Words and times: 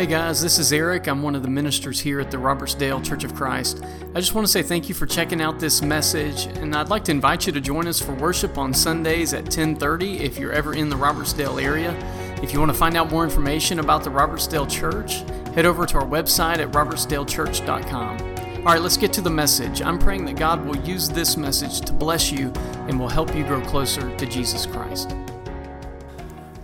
Hey 0.00 0.06
guys, 0.06 0.40
this 0.40 0.58
is 0.58 0.72
Eric. 0.72 1.08
I'm 1.08 1.22
one 1.22 1.34
of 1.34 1.42
the 1.42 1.50
ministers 1.50 2.00
here 2.00 2.20
at 2.20 2.30
the 2.30 2.38
Robertsdale 2.38 3.04
Church 3.04 3.22
of 3.22 3.34
Christ. 3.34 3.84
I 4.14 4.18
just 4.18 4.34
want 4.34 4.46
to 4.46 4.50
say 4.50 4.62
thank 4.62 4.88
you 4.88 4.94
for 4.94 5.04
checking 5.04 5.42
out 5.42 5.60
this 5.60 5.82
message, 5.82 6.46
and 6.56 6.74
I'd 6.74 6.88
like 6.88 7.04
to 7.04 7.10
invite 7.10 7.46
you 7.46 7.52
to 7.52 7.60
join 7.60 7.86
us 7.86 8.00
for 8.00 8.14
worship 8.14 8.56
on 8.56 8.72
Sundays 8.72 9.34
at 9.34 9.50
10:30 9.50 10.20
if 10.20 10.38
you're 10.38 10.52
ever 10.52 10.72
in 10.72 10.88
the 10.88 10.96
Robertsdale 10.96 11.62
area. 11.62 11.94
If 12.42 12.54
you 12.54 12.60
want 12.60 12.72
to 12.72 12.78
find 12.78 12.96
out 12.96 13.10
more 13.10 13.24
information 13.24 13.78
about 13.78 14.02
the 14.02 14.08
Robertsdale 14.08 14.70
Church, 14.70 15.16
head 15.54 15.66
over 15.66 15.84
to 15.84 15.98
our 15.98 16.06
website 16.06 16.60
at 16.60 16.72
robertsdalechurch.com. 16.72 18.20
All 18.60 18.72
right, 18.72 18.80
let's 18.80 18.96
get 18.96 19.12
to 19.12 19.20
the 19.20 19.28
message. 19.28 19.82
I'm 19.82 19.98
praying 19.98 20.24
that 20.24 20.36
God 20.36 20.64
will 20.64 20.78
use 20.78 21.10
this 21.10 21.36
message 21.36 21.82
to 21.82 21.92
bless 21.92 22.32
you 22.32 22.50
and 22.88 22.98
will 22.98 23.10
help 23.10 23.36
you 23.36 23.44
grow 23.44 23.60
closer 23.60 24.16
to 24.16 24.24
Jesus 24.24 24.64
Christ. 24.64 25.14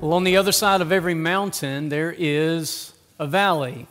Well, 0.00 0.14
on 0.14 0.24
the 0.24 0.38
other 0.38 0.52
side 0.52 0.80
of 0.80 0.90
every 0.90 1.14
mountain, 1.14 1.90
there 1.90 2.14
is 2.16 2.94
a 3.18 3.26
valley. 3.26 3.86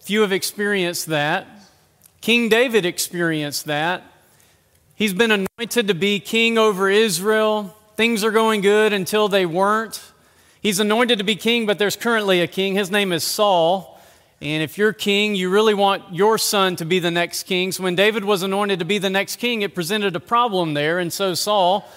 Few 0.00 0.22
have 0.22 0.32
experienced 0.32 1.06
that. 1.06 1.46
King 2.20 2.48
David 2.48 2.84
experienced 2.84 3.66
that. 3.66 4.04
He's 4.94 5.14
been 5.14 5.30
anointed 5.30 5.88
to 5.88 5.94
be 5.94 6.20
king 6.20 6.58
over 6.58 6.90
Israel. 6.90 7.74
Things 7.96 8.22
are 8.22 8.30
going 8.30 8.60
good 8.60 8.92
until 8.92 9.28
they 9.28 9.46
weren't. 9.46 10.02
He's 10.60 10.78
anointed 10.78 11.18
to 11.18 11.24
be 11.24 11.36
king, 11.36 11.64
but 11.64 11.78
there's 11.78 11.96
currently 11.96 12.42
a 12.42 12.46
king. 12.46 12.74
His 12.74 12.90
name 12.90 13.12
is 13.12 13.24
Saul. 13.24 13.98
And 14.42 14.62
if 14.62 14.78
you're 14.78 14.92
king, 14.92 15.34
you 15.34 15.50
really 15.50 15.74
want 15.74 16.14
your 16.14 16.38
son 16.38 16.76
to 16.76 16.84
be 16.84 16.98
the 16.98 17.10
next 17.10 17.44
king. 17.44 17.72
So 17.72 17.82
when 17.82 17.94
David 17.94 18.24
was 18.24 18.42
anointed 18.42 18.78
to 18.78 18.84
be 18.84 18.98
the 18.98 19.10
next 19.10 19.36
king, 19.36 19.62
it 19.62 19.74
presented 19.74 20.16
a 20.16 20.20
problem 20.20 20.74
there. 20.74 20.98
And 20.98 21.12
so 21.12 21.34
Saul 21.34 21.88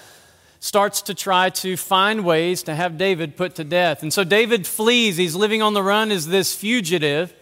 starts 0.64 1.02
to 1.02 1.14
try 1.14 1.50
to 1.50 1.76
find 1.76 2.24
ways 2.24 2.64
to 2.64 2.74
have 2.74 2.98
David 2.98 3.36
put 3.36 3.54
to 3.56 3.66
death. 3.66 4.02
And 4.02 4.14
so 4.14 4.24
David 4.24 4.66
flees. 4.66 5.18
He's 5.18 5.36
living 5.36 5.62
on 5.62 5.74
the 5.74 5.84
run 5.84 6.10
as 6.10 6.26
this 6.26 6.56
fugitive. 6.56 7.34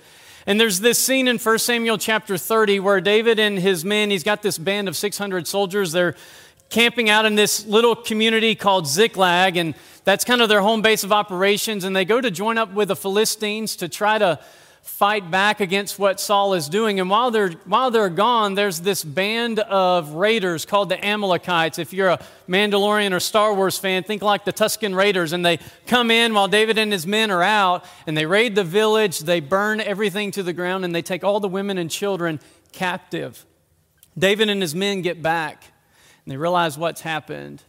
And 0.48 0.60
there's 0.60 0.80
this 0.80 0.98
scene 0.98 1.28
in 1.28 1.38
1 1.38 1.60
Samuel 1.60 2.00
chapter 2.00 2.36
30 2.36 2.80
where 2.80 3.00
David 3.00 3.38
and 3.38 3.60
his 3.60 3.86
men, 3.86 4.10
he's 4.10 4.24
got 4.24 4.42
this 4.42 4.58
band 4.58 4.88
of 4.88 4.98
600 4.98 5.46
soldiers. 5.46 5.92
They're 5.92 6.16
camping 6.72 7.12
out 7.12 7.26
in 7.26 7.36
this 7.36 7.64
little 7.68 7.96
community 7.96 8.56
called 8.56 8.88
Ziklag, 8.88 9.56
and 9.56 9.76
that's 10.04 10.26
kind 10.26 10.42
of 10.42 10.50
their 10.50 10.62
home 10.62 10.82
base 10.82 11.04
of 11.04 11.12
operations. 11.12 11.84
And 11.84 11.96
they 11.96 12.06
go 12.06 12.22
to 12.22 12.32
join 12.32 12.58
up 12.58 12.74
with 12.74 12.88
the 12.88 12.96
Philistines 12.96 13.76
to 13.76 13.88
try 13.88 14.18
to 14.18 14.40
fight 14.82 15.30
back 15.30 15.62
against 15.62 16.00
what 16.00 16.20
Saul 16.20 16.54
is 16.54 16.68
doing. 16.68 17.00
And 17.00 17.10
while 17.10 17.32
they're, 17.32 17.52
while 17.66 17.92
they're 17.92 18.10
gone, 18.10 18.56
there's 18.56 18.82
this 18.82 19.04
band 19.04 19.60
of 19.60 20.14
raiders 20.14 20.66
called 20.66 20.90
the 20.90 21.04
Amalekites. 21.04 21.80
If 21.80 21.94
you're 21.94 22.10
a 22.10 22.20
Mandalorian 22.48 23.12
or 23.14 23.20
Star 23.20 23.54
Wars 23.54 23.78
fan, 23.78 24.04
think 24.04 24.22
like 24.22 24.44
the 24.44 24.54
Tusken 24.54 24.96
Raiders. 24.96 25.34
And 25.34 25.46
they 25.46 25.60
come 25.88 26.12
in 26.12 26.34
while 26.34 26.48
David 26.48 26.78
and 26.78 26.92
his 26.92 27.06
men 27.06 27.32
are 27.32 27.44
out, 27.44 27.86
and 28.08 28.18
they 28.18 28.26
raid 28.26 28.56
the 28.56 28.64
village, 28.64 29.20
they 29.20 29.40
burn 29.40 29.82
everything 29.82 30.32
to 30.32 30.44
the 30.44 30.54
ground, 30.54 30.84
and 30.86 30.94
they 30.94 31.02
take 31.02 31.24
all 31.24 31.40
the 31.40 31.48
women 31.48 31.78
and 31.78 31.90
children 31.90 32.40
captive. 32.72 33.46
David 34.18 34.50
and 34.50 34.62
his 34.62 34.76
men 34.76 35.02
get 35.02 35.22
back, 35.22 35.64
and 36.26 36.32
they 36.32 36.38
realize 36.38 36.78
what's 36.78 37.02
happened 37.02 37.64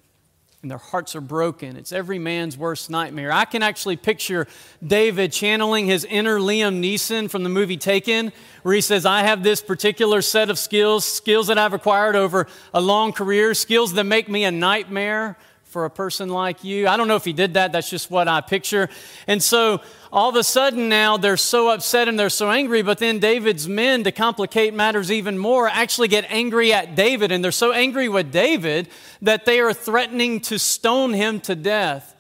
and 0.63 0.71
their 0.71 0.79
hearts 0.79 1.17
are 1.17 1.21
broken. 1.21 1.77
It's 1.77 1.91
every 1.91 2.21
man's 2.21 2.57
worst 2.57 2.89
nightmare. 2.89 3.33
I 3.33 3.45
can 3.45 3.65
actually 3.65 3.97
picture 3.97 4.47
David 4.85 5.33
channeling 5.33 5.87
his 5.87 6.05
inner 6.05 6.39
Liam 6.39 6.81
Neeson 6.81 7.29
from 7.29 7.43
the 7.43 7.49
movie 7.49 7.77
Taken, 7.77 8.33
where 8.63 8.75
he 8.77 8.81
says, 8.81 9.05
I 9.05 9.25
have 9.25 9.43
this 9.43 9.61
particular 9.61 10.23
set 10.23 10.51
of 10.51 10.59
skills, 10.61 11.05
skills 11.05 11.49
that 11.49 11.59
I've 11.59 11.73
acquired 11.73 12.15
over 12.15 12.47
a 12.73 12.81
long 12.81 13.13
career, 13.13 13.55
skills 13.55 13.93
that 13.95 14.05
make 14.05 14.29
me 14.29 14.45
a 14.45 14.53
nightmare 14.53 15.37
for 15.73 15.87
a 15.87 15.91
person 15.91 16.29
like 16.29 16.65
you. 16.65 16.87
I 16.87 16.99
don't 16.99 17.09
know 17.09 17.17
if 17.17 17.25
he 17.25 17.33
did 17.33 17.55
that, 17.55 17.73
that's 17.73 17.89
just 17.89 18.11
what 18.11 18.29
I 18.29 18.43
picture. 18.43 18.91
And 19.27 19.43
so 19.43 19.81
all 20.13 20.29
of 20.29 20.37
a 20.37 20.45
sudden 20.45 20.91
now 20.91 21.17
they're 21.17 21.39
so 21.39 21.71
upset 21.71 22.09
and 22.09 22.19
they're 22.19 22.29
so 22.29 22.51
angry, 22.51 22.83
but 22.83 22.99
then 22.99 23.19
David's 23.19 23.67
men, 23.67 24.05
to 24.05 24.13
complicate 24.13 24.75
matters 24.75 25.11
even 25.11 25.39
more, 25.39 25.67
actually 25.67 26.09
get 26.09 26.27
angry 26.29 26.75
at 26.75 26.95
David. 26.95 27.33
And 27.33 27.43
they're 27.43 27.51
so 27.51 27.73
angry 27.73 28.11
with 28.11 28.31
David 28.31 28.89
that 29.23 29.47
they 29.47 29.61
are 29.61 29.73
threatening 29.73 30.41
to 30.43 30.59
stone 30.59 31.15
him 31.15 31.41
to 31.41 31.55
death. 31.55 32.15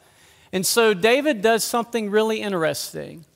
And 0.50 0.64
so 0.64 0.94
David 0.94 1.42
does 1.42 1.62
something 1.62 2.10
really 2.10 2.40
interesting. 2.40 3.26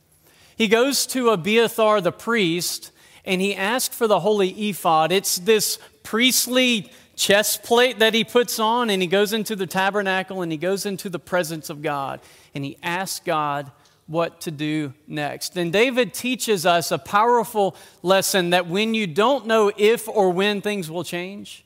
He 0.56 0.66
goes 0.66 1.06
to 1.08 1.28
Abiathar 1.28 2.00
the 2.00 2.10
priest 2.10 2.90
and 3.26 3.42
he 3.42 3.54
asks 3.54 3.94
for 3.94 4.06
the 4.06 4.20
holy 4.20 4.48
ephod. 4.70 5.12
It's 5.12 5.36
this 5.36 5.78
priestly 6.02 6.90
chest 7.16 7.62
plate 7.62 7.98
that 7.98 8.14
he 8.14 8.22
puts 8.22 8.60
on, 8.60 8.90
and 8.90 9.02
he 9.02 9.08
goes 9.08 9.32
into 9.32 9.56
the 9.56 9.66
tabernacle 9.66 10.42
and 10.42 10.52
he 10.52 10.58
goes 10.58 10.86
into 10.86 11.08
the 11.08 11.18
presence 11.18 11.70
of 11.70 11.82
God 11.82 12.20
and 12.54 12.64
he 12.64 12.78
asks 12.82 13.24
God 13.24 13.72
what 14.06 14.40
to 14.42 14.50
do 14.50 14.94
next. 15.08 15.56
And 15.56 15.72
David 15.72 16.14
teaches 16.14 16.64
us 16.64 16.92
a 16.92 16.98
powerful 16.98 17.74
lesson 18.02 18.50
that 18.50 18.68
when 18.68 18.94
you 18.94 19.06
don't 19.06 19.46
know 19.46 19.72
if 19.76 20.08
or 20.08 20.30
when 20.30 20.60
things 20.60 20.90
will 20.90 21.02
change, 21.02 21.64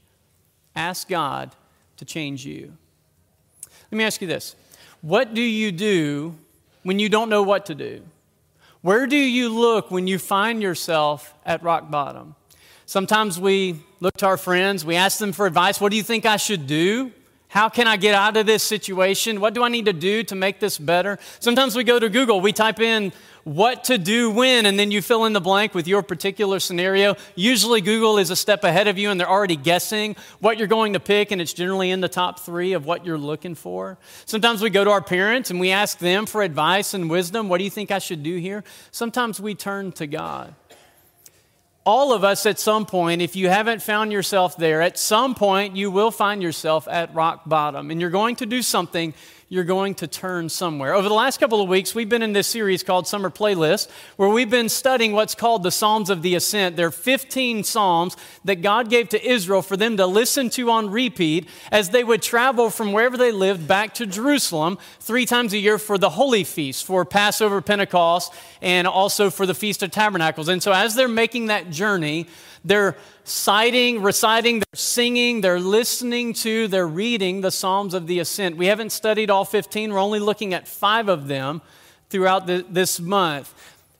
ask 0.74 1.08
God 1.08 1.54
to 1.98 2.04
change 2.04 2.46
you. 2.46 2.72
Let 3.90 3.98
me 3.98 4.04
ask 4.04 4.22
you 4.22 4.28
this 4.28 4.56
What 5.02 5.34
do 5.34 5.42
you 5.42 5.72
do 5.72 6.36
when 6.82 6.98
you 6.98 7.08
don't 7.08 7.28
know 7.28 7.42
what 7.42 7.66
to 7.66 7.74
do? 7.74 8.02
Where 8.82 9.06
do 9.06 9.16
you 9.16 9.50
look 9.50 9.90
when 9.90 10.06
you 10.06 10.18
find 10.18 10.62
yourself 10.62 11.34
at 11.44 11.62
rock 11.62 11.90
bottom? 11.90 12.34
Sometimes 12.90 13.38
we 13.38 13.84
look 14.00 14.16
to 14.16 14.26
our 14.26 14.36
friends, 14.36 14.84
we 14.84 14.96
ask 14.96 15.20
them 15.20 15.30
for 15.30 15.46
advice. 15.46 15.80
What 15.80 15.92
do 15.92 15.96
you 15.96 16.02
think 16.02 16.26
I 16.26 16.38
should 16.38 16.66
do? 16.66 17.12
How 17.46 17.68
can 17.68 17.86
I 17.86 17.96
get 17.96 18.16
out 18.16 18.36
of 18.36 18.46
this 18.46 18.64
situation? 18.64 19.40
What 19.40 19.54
do 19.54 19.62
I 19.62 19.68
need 19.68 19.84
to 19.84 19.92
do 19.92 20.24
to 20.24 20.34
make 20.34 20.58
this 20.58 20.76
better? 20.76 21.20
Sometimes 21.38 21.76
we 21.76 21.84
go 21.84 22.00
to 22.00 22.08
Google, 22.08 22.40
we 22.40 22.52
type 22.52 22.80
in 22.80 23.12
what 23.44 23.84
to 23.84 23.96
do 23.96 24.32
when, 24.32 24.66
and 24.66 24.76
then 24.76 24.90
you 24.90 25.02
fill 25.02 25.24
in 25.26 25.34
the 25.34 25.40
blank 25.40 25.72
with 25.72 25.86
your 25.86 26.02
particular 26.02 26.58
scenario. 26.58 27.14
Usually, 27.36 27.80
Google 27.80 28.18
is 28.18 28.30
a 28.30 28.36
step 28.36 28.64
ahead 28.64 28.88
of 28.88 28.98
you, 28.98 29.12
and 29.12 29.20
they're 29.20 29.30
already 29.30 29.54
guessing 29.54 30.16
what 30.40 30.58
you're 30.58 30.66
going 30.66 30.94
to 30.94 31.00
pick, 31.00 31.30
and 31.30 31.40
it's 31.40 31.52
generally 31.52 31.92
in 31.92 32.00
the 32.00 32.08
top 32.08 32.40
three 32.40 32.72
of 32.72 32.86
what 32.86 33.06
you're 33.06 33.16
looking 33.16 33.54
for. 33.54 33.98
Sometimes 34.26 34.62
we 34.62 34.68
go 34.68 34.82
to 34.82 34.90
our 34.90 35.00
parents 35.00 35.52
and 35.52 35.60
we 35.60 35.70
ask 35.70 35.98
them 35.98 36.26
for 36.26 36.42
advice 36.42 36.92
and 36.92 37.08
wisdom. 37.08 37.48
What 37.48 37.58
do 37.58 37.64
you 37.64 37.70
think 37.70 37.92
I 37.92 38.00
should 38.00 38.24
do 38.24 38.36
here? 38.38 38.64
Sometimes 38.90 39.38
we 39.38 39.54
turn 39.54 39.92
to 39.92 40.08
God 40.08 40.56
all 41.84 42.12
of 42.12 42.24
us 42.24 42.44
at 42.46 42.58
some 42.58 42.84
point, 42.84 43.22
if 43.22 43.36
you 43.36 43.48
haven't 43.48 43.82
found 43.82 44.12
yourself 44.12 44.56
there, 44.56 44.82
at 44.82 44.98
some 44.98 45.34
point 45.34 45.76
you 45.76 45.90
will 45.90 46.10
find 46.10 46.42
yourself 46.42 46.86
at 46.88 47.14
rock 47.14 47.42
bottom. 47.46 47.90
And 47.90 48.00
you're 48.00 48.10
going 48.10 48.36
to 48.36 48.46
do 48.46 48.62
something 48.62 49.14
you're 49.52 49.64
going 49.64 49.96
to 49.96 50.06
turn 50.06 50.48
somewhere. 50.48 50.94
Over 50.94 51.08
the 51.08 51.14
last 51.14 51.40
couple 51.40 51.60
of 51.60 51.68
weeks, 51.68 51.92
we've 51.92 52.08
been 52.08 52.22
in 52.22 52.32
this 52.32 52.46
series 52.46 52.84
called 52.84 53.08
Summer 53.08 53.30
Playlist, 53.30 53.90
where 54.14 54.28
we've 54.28 54.48
been 54.48 54.68
studying 54.68 55.10
what's 55.10 55.34
called 55.34 55.64
the 55.64 55.72
Psalms 55.72 56.08
of 56.08 56.22
the 56.22 56.36
Ascent. 56.36 56.76
There 56.76 56.86
are 56.86 56.92
15 56.92 57.64
Psalms 57.64 58.16
that 58.44 58.62
God 58.62 58.88
gave 58.88 59.08
to 59.08 59.28
Israel 59.28 59.60
for 59.60 59.76
them 59.76 59.96
to 59.96 60.06
listen 60.06 60.50
to 60.50 60.70
on 60.70 60.88
repeat 60.88 61.48
as 61.72 61.90
they 61.90 62.04
would 62.04 62.22
travel 62.22 62.70
from 62.70 62.92
wherever 62.92 63.16
they 63.16 63.32
lived 63.32 63.66
back 63.66 63.92
to 63.94 64.06
Jerusalem 64.06 64.78
three 65.00 65.26
times 65.26 65.52
a 65.52 65.58
year 65.58 65.78
for 65.78 65.98
the 65.98 66.10
Holy 66.10 66.44
Feast, 66.44 66.84
for 66.84 67.04
Passover, 67.04 67.60
Pentecost, 67.60 68.32
and 68.62 68.86
also 68.86 69.30
for 69.30 69.46
the 69.46 69.54
Feast 69.54 69.82
of 69.82 69.90
Tabernacles. 69.90 70.46
And 70.46 70.62
so 70.62 70.70
as 70.70 70.94
they're 70.94 71.08
making 71.08 71.46
that 71.46 71.70
journey, 71.70 72.28
they're 72.64 72.96
citing, 73.30 74.02
reciting, 74.02 74.58
they're 74.58 74.66
singing, 74.74 75.40
they're 75.40 75.60
listening 75.60 76.32
to, 76.32 76.68
they're 76.68 76.86
reading 76.86 77.40
the 77.40 77.50
Psalms 77.50 77.94
of 77.94 78.06
the 78.06 78.18
Ascent. 78.18 78.56
We 78.56 78.66
haven't 78.66 78.90
studied 78.90 79.30
all 79.30 79.44
15, 79.44 79.92
we're 79.92 79.98
only 79.98 80.18
looking 80.18 80.52
at 80.52 80.66
five 80.66 81.08
of 81.08 81.28
them 81.28 81.62
throughout 82.10 82.46
the, 82.46 82.66
this 82.68 83.00
month. 83.00 83.54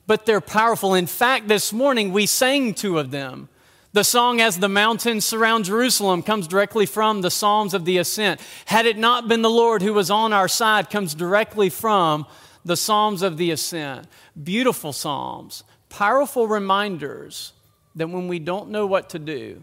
But 0.05 0.25
they're 0.25 0.41
powerful. 0.41 0.93
In 0.93 1.07
fact, 1.07 1.47
this 1.47 1.71
morning 1.71 2.11
we 2.11 2.25
sang 2.25 2.73
two 2.73 2.99
of 2.99 3.11
them. 3.11 3.47
The 3.93 4.03
song 4.03 4.41
As 4.41 4.59
the 4.59 4.69
Mountains 4.69 5.25
Surround 5.25 5.65
Jerusalem 5.65 6.23
comes 6.23 6.47
directly 6.47 6.85
from 6.85 7.21
the 7.21 7.31
Psalms 7.31 7.73
of 7.73 7.85
the 7.85 7.97
Ascent. 7.97 8.41
Had 8.65 8.85
it 8.85 8.97
not 8.97 9.27
been 9.27 9.41
the 9.41 9.49
Lord 9.49 9.81
who 9.81 9.93
was 9.93 10.11
on 10.11 10.33
our 10.33 10.47
side 10.47 10.89
comes 10.89 11.13
directly 11.13 11.69
from 11.69 12.25
the 12.63 12.77
Psalms 12.77 13.21
of 13.21 13.37
the 13.37 13.51
Ascent. 13.51 14.07
Beautiful 14.41 14.93
Psalms, 14.93 15.63
powerful 15.89 16.47
reminders 16.47 17.53
that 17.95 18.07
when 18.07 18.27
we 18.27 18.39
don't 18.39 18.69
know 18.69 18.85
what 18.85 19.09
to 19.09 19.19
do, 19.19 19.61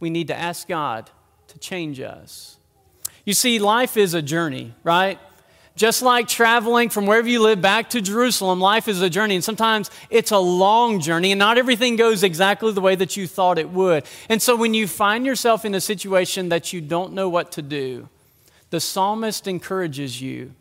we 0.00 0.10
need 0.10 0.28
to 0.28 0.38
ask 0.38 0.68
God 0.68 1.10
to 1.48 1.58
change 1.58 2.00
us. 2.00 2.56
You 3.24 3.34
see, 3.34 3.58
life 3.58 3.96
is 3.96 4.14
a 4.14 4.22
journey, 4.22 4.74
right? 4.84 5.18
Just 5.74 6.00
like 6.00 6.26
traveling 6.26 6.88
from 6.88 7.06
wherever 7.06 7.28
you 7.28 7.42
live 7.42 7.60
back 7.60 7.90
to 7.90 8.00
Jerusalem, 8.00 8.60
life 8.60 8.88
is 8.88 9.02
a 9.02 9.10
journey. 9.10 9.34
And 9.34 9.44
sometimes 9.44 9.90
it's 10.08 10.30
a 10.30 10.38
long 10.38 11.00
journey, 11.00 11.32
and 11.32 11.38
not 11.38 11.58
everything 11.58 11.96
goes 11.96 12.22
exactly 12.22 12.72
the 12.72 12.80
way 12.80 12.94
that 12.94 13.16
you 13.16 13.26
thought 13.26 13.58
it 13.58 13.70
would. 13.70 14.04
And 14.28 14.40
so 14.40 14.56
when 14.56 14.72
you 14.72 14.86
find 14.86 15.26
yourself 15.26 15.64
in 15.64 15.74
a 15.74 15.80
situation 15.80 16.48
that 16.48 16.72
you 16.72 16.80
don't 16.80 17.12
know 17.12 17.28
what 17.28 17.52
to 17.52 17.62
do, 17.62 18.08
the 18.70 18.80
psalmist 18.80 19.46
encourages 19.46 20.20
you 20.22 20.52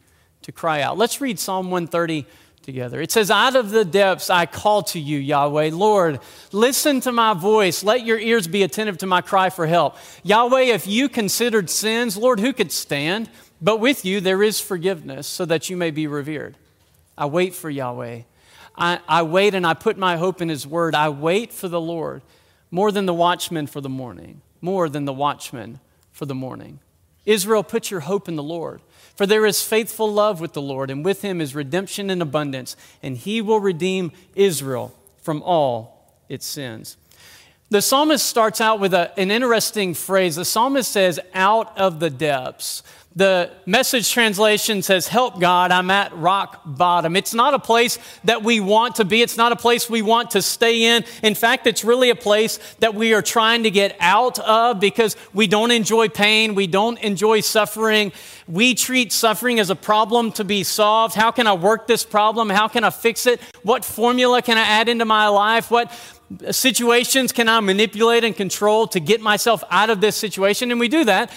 to 0.42 0.52
cry 0.52 0.82
out. 0.82 0.98
Let's 0.98 1.22
read 1.22 1.40
Psalm 1.40 1.72
130 1.72 2.26
together. 2.66 3.00
It 3.00 3.12
says, 3.12 3.30
Out 3.30 3.56
of 3.56 3.70
the 3.70 3.86
depths 3.86 4.30
I 4.30 4.48
call 4.48 4.84
to 4.84 5.00
you, 5.00 5.20
Yahweh. 5.20 5.70
Lord, 5.72 6.20
listen 6.52 7.00
to 7.02 7.12
my 7.12 7.34
voice. 7.34 7.84
Let 7.84 8.06
your 8.06 8.20
ears 8.20 8.48
be 8.48 8.64
attentive 8.64 8.98
to 8.98 9.06
my 9.06 9.22
cry 9.22 9.50
for 9.50 9.68
help. 9.68 9.96
Yahweh, 10.24 10.64
if 10.64 10.88
you 10.88 11.08
considered 11.08 11.70
sins, 11.70 12.18
Lord, 12.18 12.40
who 12.40 12.52
could 12.52 12.72
stand? 12.72 13.30
But 13.62 13.80
with 13.80 14.04
you 14.04 14.20
there 14.20 14.44
is 14.44 14.60
forgiveness 14.60 15.28
so 15.28 15.46
that 15.46 15.70
you 15.70 15.78
may 15.78 15.92
be 15.92 16.08
revered. 16.08 16.58
I 17.18 17.28
wait 17.28 17.54
for 17.54 17.70
Yahweh. 17.70 18.22
I, 18.78 19.00
I 19.08 19.22
wait 19.22 19.54
and 19.54 19.66
I 19.66 19.74
put 19.74 19.98
my 19.98 20.18
hope 20.18 20.42
in 20.42 20.50
His 20.50 20.68
word. 20.68 20.96
I 20.96 21.10
wait 21.10 21.54
for 21.54 21.70
the 21.70 21.80
Lord 21.80 22.24
more 22.72 22.92
than 22.92 23.06
the 23.06 23.14
watchman 23.14 23.68
for 23.68 23.80
the 23.80 23.90
morning, 23.90 24.42
more 24.60 24.90
than 24.90 25.06
the 25.06 25.14
watchman 25.14 25.80
for 26.12 26.26
the 26.26 26.36
morning. 26.36 26.80
Israel, 27.26 27.64
put 27.64 27.92
your 27.92 28.02
hope 28.02 28.28
in 28.28 28.36
the 28.36 28.44
Lord. 28.44 28.82
For 29.16 29.26
there 29.26 29.46
is 29.46 29.64
faithful 29.64 30.12
love 30.12 30.42
with 30.42 30.54
the 30.54 30.62
Lord, 30.62 30.92
and 30.92 31.04
with 31.04 31.22
him 31.22 31.40
is 31.40 31.56
redemption 31.56 32.10
in 32.10 32.22
abundance, 32.22 32.76
and 33.02 33.16
he 33.16 33.42
will 33.42 33.60
redeem 33.60 34.12
Israel 34.36 34.94
from 35.22 35.42
all 35.42 36.14
its 36.28 36.46
sins. 36.46 36.98
The 37.70 37.82
psalmist 37.82 38.26
starts 38.26 38.62
out 38.62 38.80
with 38.80 38.94
a, 38.94 39.18
an 39.20 39.32
interesting 39.32 39.94
phrase. 39.94 40.36
The 40.36 40.46
psalmist 40.46 40.92
says, 40.92 41.20
out 41.34 41.76
of 41.78 42.00
the 42.00 42.10
depths. 42.10 42.84
The 43.18 43.50
message 43.66 44.12
translation 44.12 44.82
says, 44.82 45.08
Help 45.08 45.40
God, 45.40 45.72
I'm 45.72 45.90
at 45.90 46.14
rock 46.18 46.64
bottom. 46.66 47.16
It's 47.16 47.34
not 47.34 47.54
a 47.54 47.60
place 47.60 47.98
that 48.26 48.44
we 48.44 48.60
want 48.60 48.96
to 48.96 49.06
be. 49.06 49.22
It's 49.22 49.38
not 49.38 49.54
a 49.54 49.56
place 49.56 49.90
we 49.90 50.02
want 50.02 50.32
to 50.32 50.42
stay 50.42 50.84
in. 50.84 51.06
In 51.24 51.34
fact, 51.34 51.66
it's 51.66 51.86
really 51.86 52.10
a 52.10 52.16
place 52.16 52.60
that 52.80 52.94
we 52.94 53.14
are 53.14 53.22
trying 53.22 53.64
to 53.64 53.72
get 53.72 53.96
out 54.02 54.38
of 54.40 54.82
because 54.82 55.16
we 55.34 55.48
don't 55.48 55.72
enjoy 55.72 56.10
pain. 56.10 56.56
We 56.56 56.68
don't 56.68 57.00
enjoy 57.00 57.40
suffering. 57.40 58.12
We 58.50 58.76
treat 58.76 59.14
suffering 59.14 59.62
as 59.62 59.70
a 59.70 59.78
problem 59.78 60.34
to 60.34 60.44
be 60.44 60.64
solved. 60.64 61.16
How 61.16 61.32
can 61.32 61.48
I 61.48 61.54
work 61.54 61.88
this 61.88 62.04
problem? 62.04 62.50
How 62.50 62.68
can 62.68 62.84
I 62.84 62.90
fix 62.90 63.26
it? 63.28 63.40
What 63.64 63.86
formula 63.86 64.42
can 64.42 64.58
I 64.58 64.64
add 64.64 64.90
into 64.90 65.06
my 65.06 65.30
life? 65.30 65.72
What 65.72 65.90
situations 66.52 67.32
can 67.32 67.48
I 67.48 67.62
manipulate 67.62 68.26
and 68.26 68.36
control 68.36 68.88
to 68.88 69.00
get 69.00 69.22
myself 69.22 69.64
out 69.72 69.90
of 69.90 70.02
this 70.02 70.18
situation? 70.18 70.70
And 70.72 70.82
we 70.82 70.90
do 70.90 71.06
that 71.06 71.32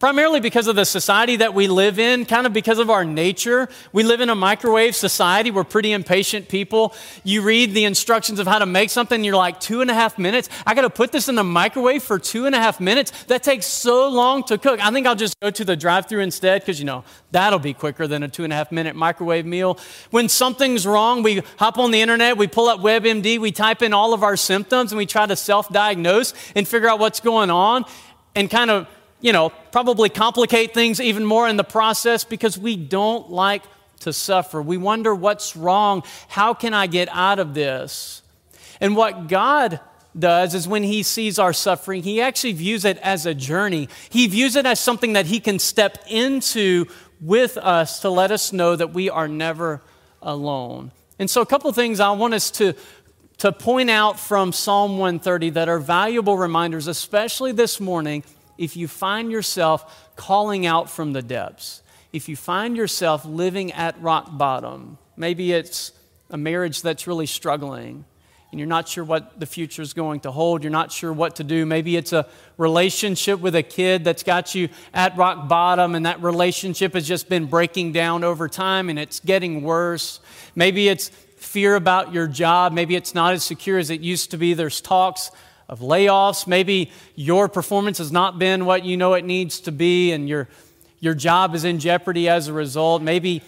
primarily 0.00 0.40
because 0.40 0.66
of 0.66 0.76
the 0.76 0.84
society 0.84 1.36
that 1.36 1.52
we 1.52 1.68
live 1.68 1.98
in, 1.98 2.24
kind 2.24 2.46
of 2.46 2.54
because 2.54 2.78
of 2.78 2.88
our 2.88 3.04
nature. 3.04 3.68
We 3.92 4.02
live 4.02 4.22
in 4.22 4.30
a 4.30 4.34
microwave 4.34 4.96
society. 4.96 5.50
We're 5.50 5.62
pretty 5.62 5.92
impatient 5.92 6.48
people. 6.48 6.94
You 7.22 7.42
read 7.42 7.74
the 7.74 7.84
instructions 7.84 8.38
of 8.38 8.46
how 8.46 8.58
to 8.58 8.66
make 8.66 8.88
something, 8.88 9.22
you're 9.22 9.36
like, 9.36 9.60
two 9.60 9.82
and 9.82 9.90
a 9.90 9.94
half 9.94 10.18
minutes? 10.18 10.48
I 10.66 10.74
got 10.74 10.82
to 10.82 10.90
put 10.90 11.12
this 11.12 11.28
in 11.28 11.34
the 11.34 11.44
microwave 11.44 12.02
for 12.02 12.18
two 12.18 12.46
and 12.46 12.54
a 12.54 12.58
half 12.58 12.80
minutes? 12.80 13.24
That 13.24 13.42
takes 13.42 13.66
so 13.66 14.08
long 14.08 14.42
to 14.44 14.56
cook. 14.56 14.82
I 14.82 14.90
think 14.90 15.06
I'll 15.06 15.14
just 15.14 15.38
go 15.38 15.50
to 15.50 15.64
the 15.66 15.76
drive 15.76 16.06
through 16.06 16.20
instead 16.20 16.62
because, 16.62 16.78
you 16.78 16.86
know, 16.86 17.04
that'll 17.30 17.58
be 17.58 17.74
quicker 17.74 18.06
than 18.06 18.22
a 18.22 18.28
two 18.28 18.44
and 18.44 18.54
a 18.54 18.56
half 18.56 18.72
minute 18.72 18.96
microwave 18.96 19.44
meal. 19.44 19.78
When 20.10 20.30
something's 20.30 20.86
wrong, 20.86 21.22
we 21.22 21.42
hop 21.58 21.76
on 21.76 21.90
the 21.90 22.00
internet, 22.00 22.38
we 22.38 22.46
pull 22.46 22.68
up 22.68 22.80
WebMD, 22.80 23.38
we 23.38 23.52
type 23.52 23.82
in 23.82 23.92
all 23.92 24.14
of 24.14 24.22
our 24.22 24.38
symptoms, 24.38 24.92
and 24.92 24.96
we 24.96 25.04
try 25.04 25.26
to 25.26 25.36
self 25.36 25.68
diagnose 25.68 26.32
and 26.56 26.66
figure 26.66 26.88
out 26.88 26.98
what's 26.98 27.20
going 27.20 27.50
on 27.50 27.84
and 28.34 28.50
kind 28.50 28.70
of 28.70 28.88
you 29.20 29.32
know, 29.32 29.50
probably 29.70 30.08
complicate 30.08 30.74
things 30.74 31.00
even 31.00 31.24
more 31.24 31.48
in 31.48 31.56
the 31.56 31.64
process 31.64 32.24
because 32.24 32.58
we 32.58 32.76
don't 32.76 33.30
like 33.30 33.62
to 34.00 34.12
suffer. 34.12 34.62
We 34.62 34.76
wonder 34.76 35.14
what's 35.14 35.56
wrong. 35.56 36.02
How 36.28 36.54
can 36.54 36.74
I 36.74 36.86
get 36.86 37.08
out 37.10 37.38
of 37.38 37.54
this? 37.54 38.22
And 38.80 38.96
what 38.96 39.28
God 39.28 39.80
does 40.18 40.54
is 40.54 40.66
when 40.66 40.82
he 40.82 41.02
sees 41.02 41.38
our 41.38 41.52
suffering, 41.52 42.02
he 42.02 42.20
actually 42.20 42.52
views 42.52 42.84
it 42.84 42.98
as 42.98 43.26
a 43.26 43.34
journey. 43.34 43.88
He 44.08 44.26
views 44.26 44.56
it 44.56 44.66
as 44.66 44.80
something 44.80 45.12
that 45.12 45.26
he 45.26 45.38
can 45.38 45.58
step 45.58 45.98
into 46.08 46.86
with 47.20 47.58
us 47.58 48.00
to 48.00 48.10
let 48.10 48.30
us 48.30 48.52
know 48.52 48.74
that 48.74 48.92
we 48.92 49.10
are 49.10 49.28
never 49.28 49.82
alone. 50.22 50.92
And 51.18 51.28
so, 51.28 51.42
a 51.42 51.46
couple 51.46 51.70
things 51.72 52.00
I 52.00 52.10
want 52.12 52.32
us 52.32 52.50
to, 52.52 52.74
to 53.38 53.52
point 53.52 53.90
out 53.90 54.18
from 54.18 54.52
Psalm 54.52 54.92
130 54.92 55.50
that 55.50 55.68
are 55.68 55.78
valuable 55.78 56.38
reminders, 56.38 56.86
especially 56.86 57.52
this 57.52 57.78
morning 57.78 58.24
if 58.60 58.76
you 58.76 58.86
find 58.86 59.32
yourself 59.32 60.12
calling 60.16 60.66
out 60.66 60.90
from 60.90 61.14
the 61.14 61.22
depths, 61.22 61.82
if 62.12 62.28
you 62.28 62.36
find 62.36 62.76
yourself 62.76 63.24
living 63.24 63.72
at 63.72 64.00
rock 64.02 64.36
bottom, 64.36 64.98
maybe 65.16 65.52
it's 65.52 65.92
a 66.28 66.36
marriage 66.36 66.82
that's 66.82 67.06
really 67.06 67.24
struggling 67.24 68.04
and 68.50 68.58
you're 68.58 68.68
not 68.68 68.86
sure 68.86 69.02
what 69.02 69.40
the 69.40 69.46
future 69.46 69.80
is 69.80 69.94
going 69.94 70.20
to 70.20 70.30
hold, 70.30 70.62
you're 70.62 70.72
not 70.72 70.92
sure 70.92 71.12
what 71.12 71.36
to 71.36 71.44
do. 71.44 71.64
Maybe 71.64 71.96
it's 71.96 72.12
a 72.12 72.26
relationship 72.58 73.40
with 73.40 73.54
a 73.54 73.62
kid 73.62 74.04
that's 74.04 74.24
got 74.24 74.54
you 74.54 74.68
at 74.92 75.16
rock 75.16 75.48
bottom 75.48 75.94
and 75.94 76.04
that 76.04 76.20
relationship 76.20 76.92
has 76.92 77.08
just 77.08 77.30
been 77.30 77.46
breaking 77.46 77.92
down 77.92 78.24
over 78.24 78.46
time 78.46 78.90
and 78.90 78.98
it's 78.98 79.20
getting 79.20 79.62
worse. 79.62 80.20
Maybe 80.54 80.88
it's 80.88 81.08
fear 81.38 81.76
about 81.76 82.12
your 82.12 82.26
job, 82.26 82.74
maybe 82.74 82.94
it's 82.94 83.14
not 83.14 83.32
as 83.32 83.42
secure 83.42 83.78
as 83.78 83.88
it 83.88 84.02
used 84.02 84.32
to 84.32 84.36
be. 84.36 84.52
There's 84.52 84.82
talks 84.82 85.30
of 85.70 85.78
layoffs. 85.78 86.48
Maybe 86.48 86.90
your 87.14 87.48
performance 87.48 87.98
has 87.98 88.10
not 88.10 88.38
been 88.38 88.66
what 88.66 88.84
you 88.84 88.96
know 88.96 89.14
it 89.14 89.24
needs 89.24 89.60
to 89.60 89.72
be, 89.72 90.10
and 90.10 90.28
your, 90.28 90.48
your 90.98 91.14
job 91.14 91.54
is 91.54 91.64
in 91.64 91.78
jeopardy 91.78 92.28
as 92.28 92.48
a 92.48 92.52
result. 92.52 93.00
Maybe 93.02 93.40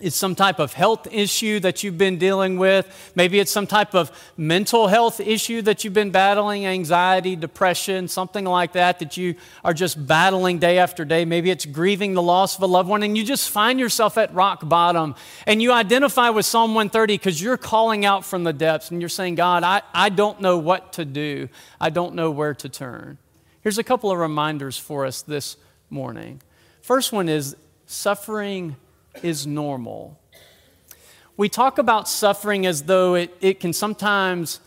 it's 0.00 0.16
some 0.16 0.34
type 0.34 0.58
of 0.58 0.72
health 0.72 1.06
issue 1.10 1.60
that 1.60 1.82
you've 1.82 1.98
been 1.98 2.18
dealing 2.18 2.58
with. 2.58 3.12
Maybe 3.14 3.38
it's 3.40 3.50
some 3.50 3.66
type 3.66 3.94
of 3.94 4.10
mental 4.36 4.88
health 4.88 5.20
issue 5.20 5.62
that 5.62 5.84
you've 5.84 5.94
been 5.94 6.10
battling, 6.10 6.66
anxiety, 6.66 7.36
depression, 7.36 8.08
something 8.08 8.44
like 8.44 8.72
that, 8.72 8.98
that 8.98 9.16
you 9.16 9.34
are 9.64 9.74
just 9.74 10.06
battling 10.06 10.58
day 10.58 10.78
after 10.78 11.04
day. 11.04 11.24
Maybe 11.24 11.50
it's 11.50 11.66
grieving 11.66 12.14
the 12.14 12.22
loss 12.22 12.56
of 12.56 12.62
a 12.62 12.66
loved 12.66 12.88
one, 12.88 13.02
and 13.02 13.16
you 13.16 13.24
just 13.24 13.50
find 13.50 13.80
yourself 13.80 14.18
at 14.18 14.32
rock 14.34 14.68
bottom. 14.68 15.14
And 15.46 15.62
you 15.62 15.72
identify 15.72 16.30
with 16.30 16.46
Psalm 16.46 16.74
130 16.74 17.14
because 17.14 17.40
you're 17.40 17.56
calling 17.56 18.04
out 18.04 18.24
from 18.24 18.44
the 18.44 18.52
depths 18.52 18.90
and 18.90 19.00
you're 19.00 19.08
saying, 19.08 19.36
God, 19.36 19.62
I, 19.62 19.82
I 19.94 20.08
don't 20.08 20.40
know 20.40 20.58
what 20.58 20.94
to 20.94 21.04
do, 21.04 21.48
I 21.80 21.90
don't 21.90 22.14
know 22.14 22.30
where 22.30 22.54
to 22.54 22.68
turn. 22.68 23.18
Here's 23.62 23.78
a 23.78 23.84
couple 23.84 24.10
of 24.10 24.18
reminders 24.18 24.78
for 24.78 25.04
us 25.04 25.22
this 25.22 25.56
morning. 25.90 26.40
First 26.82 27.12
one 27.12 27.28
is 27.28 27.56
suffering 27.86 28.76
is 29.24 29.46
normal. 29.46 30.18
We 31.36 31.48
talk 31.48 31.78
about 31.78 32.08
suffering 32.08 32.64
as 32.66 32.84
though 32.84 33.14
it, 33.14 33.36
it 33.40 33.60
can 33.60 33.72
sometimes 33.72 34.60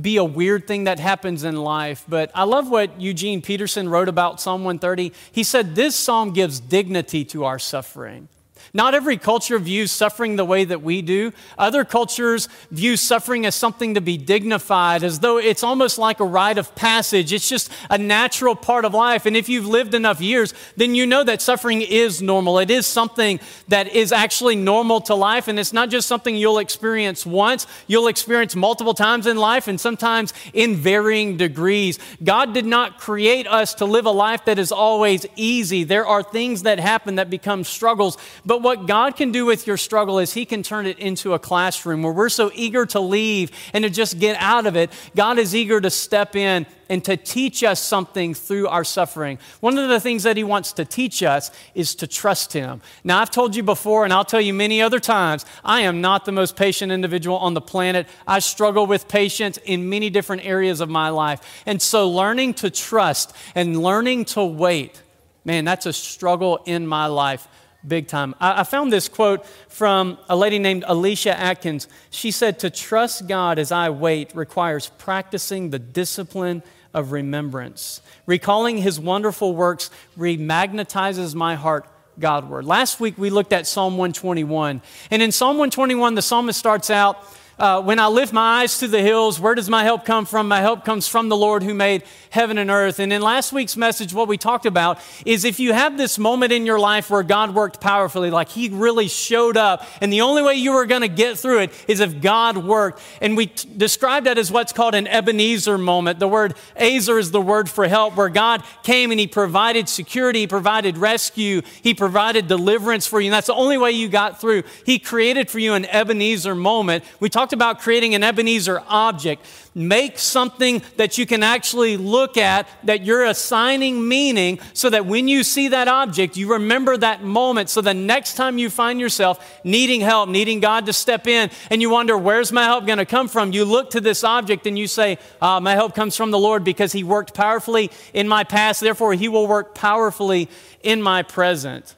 be 0.00 0.16
a 0.16 0.24
weird 0.24 0.66
thing 0.66 0.84
that 0.84 0.98
happens 0.98 1.44
in 1.44 1.56
life, 1.56 2.04
but 2.08 2.30
I 2.34 2.44
love 2.44 2.70
what 2.70 3.00
Eugene 3.00 3.42
Peterson 3.42 3.88
wrote 3.88 4.08
about 4.08 4.40
Psalm 4.40 4.64
130. 4.64 5.12
He 5.30 5.44
said, 5.44 5.74
This 5.74 5.94
psalm 5.94 6.32
gives 6.32 6.58
dignity 6.58 7.24
to 7.26 7.44
our 7.44 7.58
suffering. 7.58 8.28
Not 8.72 8.94
every 8.94 9.16
culture 9.16 9.58
views 9.58 9.92
suffering 9.92 10.34
the 10.34 10.44
way 10.44 10.64
that 10.64 10.82
we 10.82 11.00
do. 11.00 11.32
Other 11.56 11.84
cultures 11.84 12.48
view 12.70 12.96
suffering 12.96 13.46
as 13.46 13.54
something 13.54 13.94
to 13.94 14.00
be 14.00 14.16
dignified, 14.16 15.04
as 15.04 15.20
though 15.20 15.38
it's 15.38 15.62
almost 15.62 15.96
like 15.96 16.18
a 16.18 16.24
rite 16.24 16.58
of 16.58 16.74
passage. 16.74 17.32
It's 17.32 17.48
just 17.48 17.70
a 17.88 17.98
natural 17.98 18.56
part 18.56 18.84
of 18.84 18.92
life. 18.92 19.26
And 19.26 19.36
if 19.36 19.48
you've 19.48 19.66
lived 19.66 19.94
enough 19.94 20.20
years, 20.20 20.54
then 20.76 20.94
you 20.96 21.06
know 21.06 21.22
that 21.22 21.40
suffering 21.40 21.82
is 21.82 22.20
normal. 22.20 22.58
It 22.58 22.70
is 22.70 22.86
something 22.86 23.38
that 23.68 23.94
is 23.94 24.10
actually 24.10 24.56
normal 24.56 25.00
to 25.02 25.14
life. 25.14 25.46
And 25.46 25.58
it's 25.58 25.72
not 25.72 25.88
just 25.90 26.08
something 26.08 26.34
you'll 26.34 26.58
experience 26.58 27.24
once, 27.24 27.68
you'll 27.86 28.08
experience 28.08 28.56
multiple 28.56 28.94
times 28.94 29.26
in 29.26 29.36
life 29.36 29.68
and 29.68 29.80
sometimes 29.80 30.32
in 30.52 30.74
varying 30.74 31.36
degrees. 31.36 31.98
God 32.22 32.54
did 32.54 32.66
not 32.66 32.98
create 32.98 33.46
us 33.46 33.74
to 33.74 33.84
live 33.84 34.06
a 34.06 34.10
life 34.10 34.46
that 34.46 34.58
is 34.58 34.72
always 34.72 35.26
easy. 35.36 35.84
There 35.84 36.06
are 36.06 36.22
things 36.22 36.62
that 36.62 36.80
happen 36.80 37.16
that 37.16 37.30
become 37.30 37.62
struggles. 37.62 38.16
But 38.46 38.60
what 38.60 38.86
God 38.86 39.16
can 39.16 39.32
do 39.32 39.46
with 39.46 39.66
your 39.66 39.78
struggle 39.78 40.18
is 40.18 40.34
He 40.34 40.44
can 40.44 40.62
turn 40.62 40.86
it 40.86 40.98
into 40.98 41.32
a 41.32 41.38
classroom 41.38 42.02
where 42.02 42.12
we're 42.12 42.28
so 42.28 42.50
eager 42.54 42.84
to 42.86 43.00
leave 43.00 43.50
and 43.72 43.84
to 43.84 43.90
just 43.90 44.18
get 44.18 44.36
out 44.38 44.66
of 44.66 44.76
it. 44.76 44.90
God 45.16 45.38
is 45.38 45.54
eager 45.54 45.80
to 45.80 45.88
step 45.88 46.36
in 46.36 46.66
and 46.90 47.02
to 47.04 47.16
teach 47.16 47.64
us 47.64 47.80
something 47.80 48.34
through 48.34 48.68
our 48.68 48.84
suffering. 48.84 49.38
One 49.60 49.78
of 49.78 49.88
the 49.88 49.98
things 49.98 50.24
that 50.24 50.36
He 50.36 50.44
wants 50.44 50.72
to 50.74 50.84
teach 50.84 51.22
us 51.22 51.50
is 51.74 51.94
to 51.96 52.06
trust 52.06 52.52
Him. 52.52 52.82
Now, 53.02 53.20
I've 53.20 53.30
told 53.30 53.56
you 53.56 53.62
before, 53.62 54.04
and 54.04 54.12
I'll 54.12 54.26
tell 54.26 54.42
you 54.42 54.52
many 54.52 54.82
other 54.82 55.00
times, 55.00 55.46
I 55.64 55.80
am 55.82 56.02
not 56.02 56.26
the 56.26 56.32
most 56.32 56.54
patient 56.54 56.92
individual 56.92 57.38
on 57.38 57.54
the 57.54 57.62
planet. 57.62 58.06
I 58.26 58.40
struggle 58.40 58.86
with 58.86 59.08
patience 59.08 59.58
in 59.64 59.88
many 59.88 60.10
different 60.10 60.44
areas 60.44 60.80
of 60.82 60.90
my 60.90 61.08
life. 61.08 61.62
And 61.64 61.80
so, 61.80 62.10
learning 62.10 62.54
to 62.54 62.68
trust 62.68 63.34
and 63.54 63.82
learning 63.82 64.26
to 64.26 64.44
wait, 64.44 65.00
man, 65.46 65.64
that's 65.64 65.86
a 65.86 65.94
struggle 65.94 66.62
in 66.66 66.86
my 66.86 67.06
life 67.06 67.48
big 67.86 68.08
time. 68.08 68.34
I, 68.40 68.60
I, 68.60 68.64
found 68.64 68.92
this 68.92 69.08
quote 69.08 69.44
from 69.68 70.18
a 70.28 70.36
lady 70.36 70.58
named 70.58 70.84
Alicia 70.86 71.38
Atkins. 71.38 71.88
She 72.10 72.30
said, 72.30 72.58
To 72.60 72.70
trust 72.70 73.28
God 73.28 73.58
as 73.58 73.72
I 73.72 73.90
wait 73.90 74.34
requires 74.34 74.90
practicing 74.98 75.70
the 75.70 75.78
discipline 75.78 76.62
of 76.92 77.12
remembrance. 77.12 78.00
Recalling 78.26 78.78
his 78.78 78.98
wonderful 78.98 79.54
works 79.54 79.90
remagnetizes 80.16 81.34
my 81.34 81.56
heart 81.56 81.86
Godward. 82.18 82.64
Last 82.64 83.00
week 83.00 83.18
we 83.18 83.30
looked 83.30 83.52
at 83.52 83.66
Psalm 83.66 83.94
121. 83.94 84.80
And 85.10 85.22
in 85.22 85.32
Psalm 85.32 85.56
121, 85.56 86.14
the 86.14 86.22
psalmist 86.22 86.58
starts 86.58 86.90
out 86.90 87.18
uh, 87.58 87.80
when 87.82 88.00
I 88.00 88.08
lift 88.08 88.32
my 88.32 88.62
eyes 88.62 88.78
to 88.78 88.88
the 88.88 89.00
hills, 89.00 89.38
where 89.38 89.54
does 89.54 89.70
my 89.70 89.84
help 89.84 90.04
come 90.04 90.26
from? 90.26 90.48
My 90.48 90.60
help 90.60 90.84
comes 90.84 91.06
from 91.06 91.28
the 91.28 91.36
Lord 91.36 91.62
who 91.62 91.72
made 91.72 92.02
heaven 92.30 92.58
and 92.58 92.68
earth. 92.68 92.98
And 92.98 93.12
in 93.12 93.22
last 93.22 93.52
week's 93.52 93.76
message, 93.76 94.12
what 94.12 94.26
we 94.26 94.36
talked 94.36 94.66
about 94.66 94.98
is 95.24 95.44
if 95.44 95.60
you 95.60 95.72
have 95.72 95.96
this 95.96 96.18
moment 96.18 96.52
in 96.52 96.66
your 96.66 96.80
life 96.80 97.10
where 97.10 97.22
God 97.22 97.54
worked 97.54 97.80
powerfully, 97.80 98.30
like 98.30 98.48
He 98.48 98.70
really 98.70 99.06
showed 99.06 99.56
up, 99.56 99.86
and 100.00 100.12
the 100.12 100.22
only 100.22 100.42
way 100.42 100.54
you 100.54 100.72
were 100.72 100.84
going 100.84 101.02
to 101.02 101.08
get 101.08 101.38
through 101.38 101.60
it 101.60 101.84
is 101.86 102.00
if 102.00 102.20
God 102.20 102.56
worked. 102.56 103.00
And 103.20 103.36
we 103.36 103.46
t- 103.46 103.68
described 103.76 104.26
that 104.26 104.36
as 104.36 104.50
what's 104.50 104.72
called 104.72 104.96
an 104.96 105.06
Ebenezer 105.06 105.78
moment. 105.78 106.18
The 106.18 106.26
word 106.26 106.54
Ezer 106.74 107.18
is 107.18 107.30
the 107.30 107.40
word 107.40 107.70
for 107.70 107.86
help, 107.86 108.16
where 108.16 108.28
God 108.28 108.64
came 108.82 109.12
and 109.12 109.20
He 109.20 109.28
provided 109.28 109.88
security, 109.88 110.40
He 110.40 110.46
provided 110.48 110.98
rescue, 110.98 111.62
He 111.82 111.94
provided 111.94 112.48
deliverance 112.48 113.06
for 113.06 113.20
you. 113.20 113.28
And 113.28 113.34
that's 113.34 113.46
the 113.46 113.54
only 113.54 113.78
way 113.78 113.92
you 113.92 114.08
got 114.08 114.40
through. 114.40 114.64
He 114.84 114.98
created 114.98 115.48
for 115.48 115.60
you 115.60 115.74
an 115.74 115.84
Ebenezer 115.84 116.56
moment. 116.56 117.04
We 117.20 117.28
talked 117.44 117.52
about 117.52 117.78
creating 117.78 118.14
an 118.14 118.22
Ebenezer 118.22 118.82
object. 118.88 119.44
Make 119.74 120.18
something 120.18 120.80
that 120.96 121.18
you 121.18 121.26
can 121.26 121.42
actually 121.42 121.98
look 121.98 122.38
at, 122.38 122.66
that 122.84 123.04
you're 123.04 123.24
assigning 123.24 124.08
meaning, 124.08 124.60
so 124.72 124.88
that 124.88 125.04
when 125.04 125.28
you 125.28 125.42
see 125.42 125.68
that 125.68 125.86
object, 125.86 126.38
you 126.38 126.52
remember 126.52 126.96
that 126.96 127.22
moment. 127.22 127.68
So 127.68 127.82
the 127.82 127.92
next 127.92 128.36
time 128.36 128.56
you 128.56 128.70
find 128.70 128.98
yourself 128.98 129.60
needing 129.62 130.00
help, 130.00 130.30
needing 130.30 130.60
God 130.60 130.86
to 130.86 130.94
step 130.94 131.26
in, 131.26 131.50
and 131.68 131.82
you 131.82 131.90
wonder, 131.90 132.16
where's 132.16 132.50
my 132.50 132.64
help 132.64 132.86
going 132.86 132.96
to 132.96 133.04
come 133.04 133.28
from? 133.28 133.52
You 133.52 133.66
look 133.66 133.90
to 133.90 134.00
this 134.00 134.24
object 134.24 134.66
and 134.66 134.78
you 134.78 134.86
say, 134.86 135.18
uh, 135.42 135.60
My 135.60 135.72
help 135.72 135.94
comes 135.94 136.16
from 136.16 136.30
the 136.30 136.38
Lord 136.38 136.64
because 136.64 136.92
He 136.92 137.04
worked 137.04 137.34
powerfully 137.34 137.90
in 138.14 138.26
my 138.26 138.44
past, 138.44 138.80
therefore, 138.80 139.12
He 139.12 139.28
will 139.28 139.46
work 139.46 139.74
powerfully 139.74 140.48
in 140.82 141.02
my 141.02 141.22
present. 141.22 141.94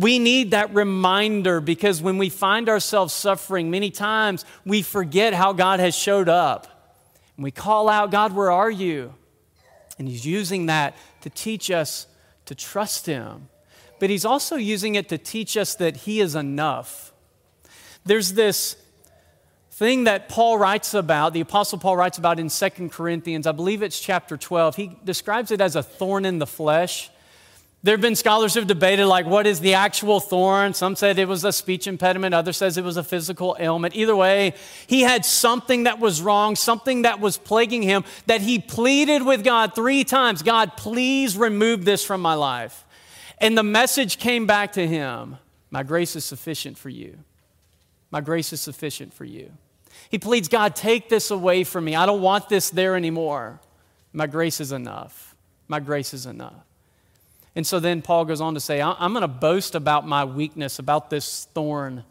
We 0.00 0.18
need 0.18 0.52
that 0.52 0.74
reminder 0.74 1.60
because 1.60 2.00
when 2.00 2.16
we 2.16 2.30
find 2.30 2.70
ourselves 2.70 3.12
suffering, 3.12 3.70
many 3.70 3.90
times 3.90 4.46
we 4.64 4.80
forget 4.80 5.34
how 5.34 5.52
God 5.52 5.78
has 5.78 5.94
showed 5.94 6.26
up. 6.26 6.96
And 7.36 7.44
we 7.44 7.50
call 7.50 7.86
out, 7.86 8.10
God, 8.10 8.34
where 8.34 8.50
are 8.50 8.70
you? 8.70 9.12
And 9.98 10.08
He's 10.08 10.24
using 10.24 10.66
that 10.66 10.96
to 11.20 11.28
teach 11.28 11.70
us 11.70 12.06
to 12.46 12.54
trust 12.54 13.04
Him. 13.04 13.50
But 13.98 14.08
He's 14.08 14.24
also 14.24 14.56
using 14.56 14.94
it 14.94 15.10
to 15.10 15.18
teach 15.18 15.54
us 15.58 15.74
that 15.74 15.98
He 15.98 16.20
is 16.20 16.34
enough. 16.34 17.12
There's 18.06 18.32
this 18.32 18.76
thing 19.72 20.04
that 20.04 20.30
Paul 20.30 20.56
writes 20.56 20.94
about, 20.94 21.34
the 21.34 21.42
Apostle 21.42 21.76
Paul 21.78 21.98
writes 21.98 22.16
about 22.16 22.40
in 22.40 22.48
Second 22.48 22.90
Corinthians, 22.90 23.46
I 23.46 23.52
believe 23.52 23.82
it's 23.82 24.00
chapter 24.00 24.38
12. 24.38 24.76
He 24.76 24.98
describes 25.04 25.50
it 25.50 25.60
as 25.60 25.76
a 25.76 25.82
thorn 25.82 26.24
in 26.24 26.38
the 26.38 26.46
flesh. 26.46 27.10
There 27.82 27.94
have 27.94 28.02
been 28.02 28.16
scholars 28.16 28.52
who've 28.52 28.66
debated, 28.66 29.06
like, 29.06 29.24
what 29.24 29.46
is 29.46 29.60
the 29.60 29.72
actual 29.72 30.20
thorn? 30.20 30.74
Some 30.74 30.96
said 30.96 31.18
it 31.18 31.26
was 31.26 31.44
a 31.44 31.52
speech 31.52 31.86
impediment, 31.86 32.34
others 32.34 32.58
says 32.58 32.76
it 32.76 32.84
was 32.84 32.98
a 32.98 33.04
physical 33.04 33.56
ailment. 33.58 33.96
Either 33.96 34.14
way, 34.14 34.52
he 34.86 35.00
had 35.00 35.24
something 35.24 35.84
that 35.84 35.98
was 35.98 36.20
wrong, 36.20 36.56
something 36.56 37.02
that 37.02 37.20
was 37.20 37.38
plaguing 37.38 37.80
him, 37.82 38.04
that 38.26 38.42
he 38.42 38.58
pleaded 38.58 39.22
with 39.22 39.42
God 39.42 39.74
three 39.74 40.04
times 40.04 40.42
God, 40.42 40.76
please 40.76 41.38
remove 41.38 41.86
this 41.86 42.04
from 42.04 42.20
my 42.20 42.34
life. 42.34 42.84
And 43.38 43.56
the 43.56 43.62
message 43.62 44.18
came 44.18 44.46
back 44.46 44.72
to 44.72 44.86
him 44.86 45.38
My 45.70 45.82
grace 45.82 46.16
is 46.16 46.24
sufficient 46.24 46.76
for 46.76 46.90
you. 46.90 47.18
My 48.10 48.20
grace 48.20 48.52
is 48.52 48.60
sufficient 48.60 49.14
for 49.14 49.24
you. 49.24 49.52
He 50.10 50.18
pleads, 50.18 50.48
God, 50.48 50.76
take 50.76 51.08
this 51.08 51.30
away 51.30 51.64
from 51.64 51.84
me. 51.84 51.94
I 51.96 52.04
don't 52.04 52.20
want 52.20 52.48
this 52.50 52.68
there 52.68 52.94
anymore. 52.94 53.60
My 54.12 54.26
grace 54.26 54.60
is 54.60 54.72
enough. 54.72 55.34
My 55.68 55.80
grace 55.80 56.12
is 56.12 56.26
enough. 56.26 56.66
And 57.56 57.66
so 57.66 57.80
then 57.80 58.00
Paul 58.00 58.24
goes 58.24 58.40
on 58.40 58.54
to 58.54 58.60
say, 58.60 58.80
I'm 58.80 59.12
going 59.12 59.22
to 59.22 59.28
boast 59.28 59.74
about 59.74 60.06
my 60.06 60.24
weakness, 60.24 60.78
about 60.78 61.10
this 61.10 61.46
thorn, 61.52 62.04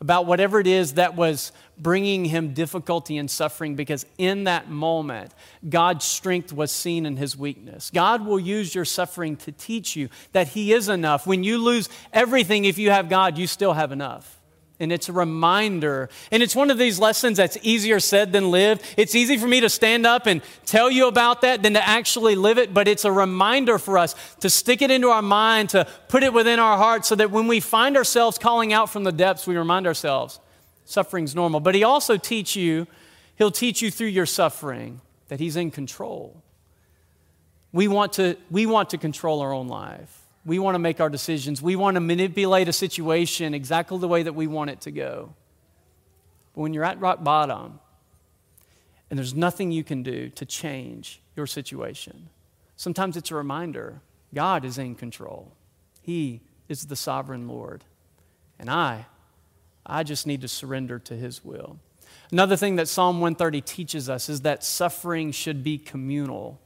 about 0.00 0.26
whatever 0.26 0.58
it 0.58 0.66
is 0.66 0.94
that 0.94 1.14
was 1.14 1.52
bringing 1.78 2.24
him 2.24 2.52
difficulty 2.52 3.16
and 3.16 3.30
suffering, 3.30 3.76
because 3.76 4.04
in 4.18 4.44
that 4.44 4.68
moment, 4.68 5.32
God's 5.68 6.04
strength 6.04 6.52
was 6.52 6.72
seen 6.72 7.06
in 7.06 7.16
his 7.16 7.36
weakness. 7.36 7.92
God 7.94 8.26
will 8.26 8.40
use 8.40 8.74
your 8.74 8.84
suffering 8.84 9.36
to 9.36 9.52
teach 9.52 9.94
you 9.94 10.08
that 10.32 10.48
he 10.48 10.72
is 10.72 10.88
enough. 10.88 11.26
When 11.28 11.44
you 11.44 11.58
lose 11.58 11.88
everything, 12.12 12.64
if 12.64 12.76
you 12.78 12.90
have 12.90 13.08
God, 13.08 13.38
you 13.38 13.46
still 13.46 13.74
have 13.74 13.92
enough 13.92 14.41
and 14.82 14.92
it's 14.92 15.08
a 15.08 15.12
reminder. 15.12 16.10
And 16.32 16.42
it's 16.42 16.56
one 16.56 16.70
of 16.70 16.76
these 16.76 16.98
lessons 16.98 17.36
that's 17.36 17.56
easier 17.62 18.00
said 18.00 18.32
than 18.32 18.50
lived. 18.50 18.82
It's 18.96 19.14
easy 19.14 19.38
for 19.38 19.46
me 19.46 19.60
to 19.60 19.70
stand 19.70 20.04
up 20.04 20.26
and 20.26 20.42
tell 20.66 20.90
you 20.90 21.06
about 21.06 21.42
that 21.42 21.62
than 21.62 21.74
to 21.74 21.88
actually 21.88 22.34
live 22.34 22.58
it, 22.58 22.74
but 22.74 22.88
it's 22.88 23.04
a 23.04 23.12
reminder 23.12 23.78
for 23.78 23.96
us 23.96 24.14
to 24.40 24.50
stick 24.50 24.82
it 24.82 24.90
into 24.90 25.08
our 25.08 25.22
mind, 25.22 25.70
to 25.70 25.86
put 26.08 26.24
it 26.24 26.32
within 26.34 26.58
our 26.58 26.76
heart, 26.76 27.06
so 27.06 27.14
that 27.14 27.30
when 27.30 27.46
we 27.46 27.60
find 27.60 27.96
ourselves 27.96 28.38
calling 28.38 28.72
out 28.72 28.90
from 28.90 29.04
the 29.04 29.12
depths, 29.12 29.46
we 29.46 29.56
remind 29.56 29.86
ourselves 29.86 30.40
suffering's 30.84 31.34
normal. 31.34 31.60
But 31.60 31.76
He 31.76 31.84
also 31.84 32.16
teach 32.16 32.56
you, 32.56 32.88
He'll 33.36 33.52
teach 33.52 33.82
you 33.82 33.90
through 33.90 34.08
your 34.08 34.26
suffering 34.26 35.00
that 35.28 35.38
He's 35.38 35.54
in 35.56 35.70
control. 35.70 36.42
We 37.72 37.86
want 37.88 38.14
to, 38.14 38.36
we 38.50 38.66
want 38.66 38.90
to 38.90 38.98
control 38.98 39.40
our 39.40 39.52
own 39.52 39.68
life. 39.68 40.21
We 40.44 40.58
want 40.58 40.74
to 40.74 40.80
make 40.80 41.00
our 41.00 41.08
decisions. 41.08 41.62
We 41.62 41.76
want 41.76 41.94
to 41.94 42.00
manipulate 42.00 42.68
a 42.68 42.72
situation 42.72 43.54
exactly 43.54 43.98
the 43.98 44.08
way 44.08 44.22
that 44.22 44.34
we 44.34 44.46
want 44.46 44.70
it 44.70 44.80
to 44.82 44.90
go. 44.90 45.34
But 46.54 46.62
when 46.62 46.74
you're 46.74 46.84
at 46.84 47.00
rock 47.00 47.22
bottom 47.22 47.78
and 49.08 49.18
there's 49.18 49.34
nothing 49.34 49.70
you 49.70 49.84
can 49.84 50.02
do 50.02 50.30
to 50.30 50.44
change 50.44 51.20
your 51.36 51.46
situation, 51.46 52.28
sometimes 52.76 53.16
it's 53.16 53.30
a 53.30 53.34
reminder 53.34 54.00
God 54.34 54.64
is 54.64 54.78
in 54.78 54.94
control. 54.94 55.52
He 56.00 56.40
is 56.68 56.86
the 56.86 56.96
sovereign 56.96 57.46
Lord. 57.46 57.84
And 58.58 58.68
I, 58.70 59.06
I 59.86 60.02
just 60.02 60.26
need 60.26 60.40
to 60.40 60.48
surrender 60.48 60.98
to 61.00 61.14
His 61.14 61.44
will. 61.44 61.78
Another 62.30 62.56
thing 62.56 62.76
that 62.76 62.88
Psalm 62.88 63.20
130 63.20 63.60
teaches 63.60 64.08
us 64.08 64.28
is 64.28 64.42
that 64.42 64.64
suffering 64.64 65.32
should 65.32 65.62
be 65.62 65.78
communal. 65.78 66.60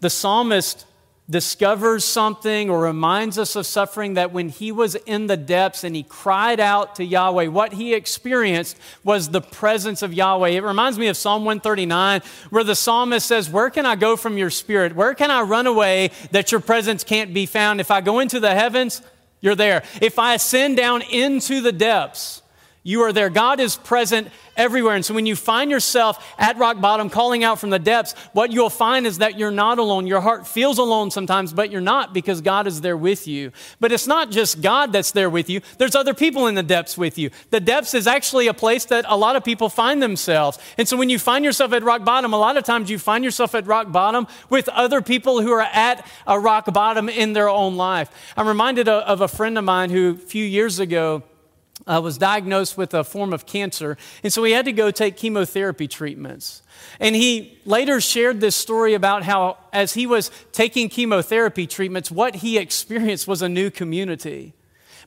The 0.00 0.10
psalmist 0.10 0.86
discovers 1.28 2.04
something 2.04 2.70
or 2.70 2.82
reminds 2.82 3.36
us 3.38 3.56
of 3.56 3.66
suffering 3.66 4.14
that 4.14 4.32
when 4.32 4.48
he 4.48 4.70
was 4.70 4.94
in 4.94 5.26
the 5.26 5.36
depths 5.36 5.82
and 5.82 5.96
he 5.96 6.04
cried 6.04 6.60
out 6.60 6.94
to 6.96 7.04
Yahweh, 7.04 7.46
what 7.46 7.72
he 7.72 7.94
experienced 7.94 8.78
was 9.02 9.28
the 9.28 9.40
presence 9.40 10.02
of 10.02 10.14
Yahweh. 10.14 10.50
It 10.50 10.62
reminds 10.62 10.98
me 10.98 11.08
of 11.08 11.16
Psalm 11.16 11.44
139, 11.44 12.20
where 12.50 12.64
the 12.64 12.76
psalmist 12.76 13.26
says, 13.26 13.50
Where 13.50 13.70
can 13.70 13.86
I 13.86 13.96
go 13.96 14.16
from 14.16 14.38
your 14.38 14.50
spirit? 14.50 14.94
Where 14.94 15.14
can 15.14 15.30
I 15.30 15.42
run 15.42 15.66
away 15.66 16.10
that 16.30 16.52
your 16.52 16.60
presence 16.60 17.02
can't 17.02 17.34
be 17.34 17.46
found? 17.46 17.80
If 17.80 17.90
I 17.90 18.00
go 18.00 18.20
into 18.20 18.38
the 18.38 18.54
heavens, 18.54 19.02
you're 19.40 19.56
there. 19.56 19.82
If 20.00 20.18
I 20.18 20.34
ascend 20.34 20.76
down 20.76 21.02
into 21.02 21.60
the 21.60 21.72
depths, 21.72 22.42
you 22.86 23.02
are 23.02 23.12
there. 23.12 23.28
God 23.28 23.58
is 23.58 23.74
present 23.74 24.28
everywhere. 24.56 24.94
And 24.94 25.04
so 25.04 25.12
when 25.12 25.26
you 25.26 25.34
find 25.34 25.72
yourself 25.72 26.24
at 26.38 26.56
rock 26.56 26.80
bottom 26.80 27.10
calling 27.10 27.42
out 27.42 27.58
from 27.58 27.70
the 27.70 27.80
depths, 27.80 28.12
what 28.32 28.52
you'll 28.52 28.70
find 28.70 29.08
is 29.08 29.18
that 29.18 29.36
you're 29.36 29.50
not 29.50 29.80
alone. 29.80 30.06
Your 30.06 30.20
heart 30.20 30.46
feels 30.46 30.78
alone 30.78 31.10
sometimes, 31.10 31.52
but 31.52 31.72
you're 31.72 31.80
not 31.80 32.14
because 32.14 32.40
God 32.40 32.68
is 32.68 32.82
there 32.82 32.96
with 32.96 33.26
you. 33.26 33.50
But 33.80 33.90
it's 33.90 34.06
not 34.06 34.30
just 34.30 34.62
God 34.62 34.92
that's 34.92 35.10
there 35.10 35.28
with 35.28 35.50
you, 35.50 35.62
there's 35.78 35.96
other 35.96 36.14
people 36.14 36.46
in 36.46 36.54
the 36.54 36.62
depths 36.62 36.96
with 36.96 37.18
you. 37.18 37.30
The 37.50 37.58
depths 37.58 37.92
is 37.92 38.06
actually 38.06 38.46
a 38.46 38.54
place 38.54 38.84
that 38.84 39.04
a 39.08 39.16
lot 39.16 39.34
of 39.34 39.42
people 39.42 39.68
find 39.68 40.00
themselves. 40.00 40.56
And 40.78 40.86
so 40.86 40.96
when 40.96 41.10
you 41.10 41.18
find 41.18 41.44
yourself 41.44 41.72
at 41.72 41.82
rock 41.82 42.04
bottom, 42.04 42.32
a 42.32 42.38
lot 42.38 42.56
of 42.56 42.62
times 42.62 42.88
you 42.88 43.00
find 43.00 43.24
yourself 43.24 43.56
at 43.56 43.66
rock 43.66 43.90
bottom 43.90 44.28
with 44.48 44.68
other 44.68 45.02
people 45.02 45.42
who 45.42 45.50
are 45.50 45.60
at 45.72 46.06
a 46.24 46.38
rock 46.38 46.72
bottom 46.72 47.08
in 47.08 47.32
their 47.32 47.48
own 47.48 47.76
life. 47.76 48.12
I'm 48.36 48.46
reminded 48.46 48.88
of 48.88 49.20
a 49.20 49.26
friend 49.28 49.58
of 49.58 49.64
mine 49.64 49.90
who 49.90 50.10
a 50.10 50.14
few 50.14 50.44
years 50.44 50.78
ago, 50.78 51.24
uh, 51.86 52.00
was 52.02 52.18
diagnosed 52.18 52.76
with 52.76 52.94
a 52.94 53.04
form 53.04 53.32
of 53.32 53.46
cancer, 53.46 53.96
and 54.22 54.32
so 54.32 54.42
he 54.44 54.52
had 54.52 54.64
to 54.64 54.72
go 54.72 54.90
take 54.90 55.16
chemotherapy 55.16 55.86
treatments. 55.86 56.62
And 56.98 57.14
he 57.14 57.58
later 57.64 58.00
shared 58.00 58.40
this 58.40 58.56
story 58.56 58.94
about 58.94 59.22
how, 59.22 59.58
as 59.72 59.94
he 59.94 60.06
was 60.06 60.30
taking 60.52 60.88
chemotherapy 60.88 61.66
treatments, 61.66 62.10
what 62.10 62.36
he 62.36 62.58
experienced 62.58 63.28
was 63.28 63.42
a 63.42 63.48
new 63.48 63.70
community. 63.70 64.54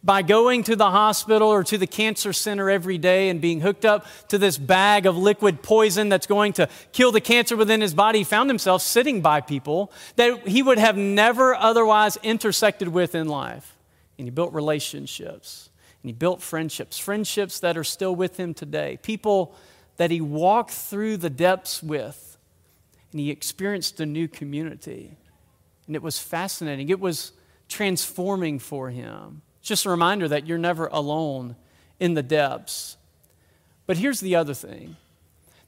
By 0.02 0.22
going 0.22 0.64
to 0.64 0.78
the 0.78 0.92
hospital 0.92 1.50
or 1.50 1.62
to 1.66 1.78
the 1.78 1.88
cancer 1.88 2.32
center 2.32 2.70
every 2.70 2.98
day 2.98 3.28
and 3.28 3.42
being 3.42 3.60
hooked 3.60 3.84
up 3.84 4.06
to 4.30 4.38
this 4.38 4.58
bag 4.58 5.06
of 5.06 5.18
liquid 5.18 5.62
poison 5.62 6.08
that's 6.08 6.28
going 6.28 6.54
to 6.54 6.70
kill 6.94 7.12
the 7.12 7.20
cancer 7.20 7.58
within 7.58 7.82
his 7.82 7.94
body, 7.94 8.20
he 8.20 8.24
found 8.24 8.50
himself 8.50 8.82
sitting 8.82 9.20
by 9.20 9.42
people 9.42 9.92
that 10.16 10.48
he 10.48 10.64
would 10.64 10.78
have 10.78 10.96
never 10.96 11.54
otherwise 11.54 12.18
intersected 12.24 12.88
with 12.88 13.14
in 13.14 13.28
life. 13.28 13.78
And 14.18 14.26
he 14.26 14.32
built 14.32 14.54
relationships. 14.54 15.69
And 16.02 16.10
he 16.10 16.14
built 16.14 16.42
friendships, 16.42 16.98
friendships 16.98 17.60
that 17.60 17.78
are 17.78 17.84
still 17.84 18.16
with 18.16 18.38
him 18.38 18.54
today, 18.54 19.00
people 19.02 19.56
that 19.98 20.12
he 20.12 20.22
walked 20.22 20.72
through 20.72 21.18
the 21.18 21.30
depths 21.30 21.84
with. 21.84 22.38
And 23.12 23.20
he 23.20 23.32
experienced 23.32 24.00
a 24.00 24.06
new 24.06 24.28
community. 24.28 25.18
And 25.88 25.96
it 25.96 26.02
was 26.02 26.20
fascinating. 26.20 26.90
It 26.90 27.00
was 27.00 27.34
transforming 27.68 28.60
for 28.60 28.90
him. 28.90 29.42
It's 29.60 29.68
just 29.68 29.86
a 29.86 29.90
reminder 29.90 30.28
that 30.28 30.48
you're 30.48 30.58
never 30.58 30.88
alone 30.88 31.56
in 32.00 32.14
the 32.14 32.24
depths. 32.24 32.98
But 33.86 33.98
here's 33.98 34.20
the 34.20 34.36
other 34.36 34.54
thing 34.54 34.96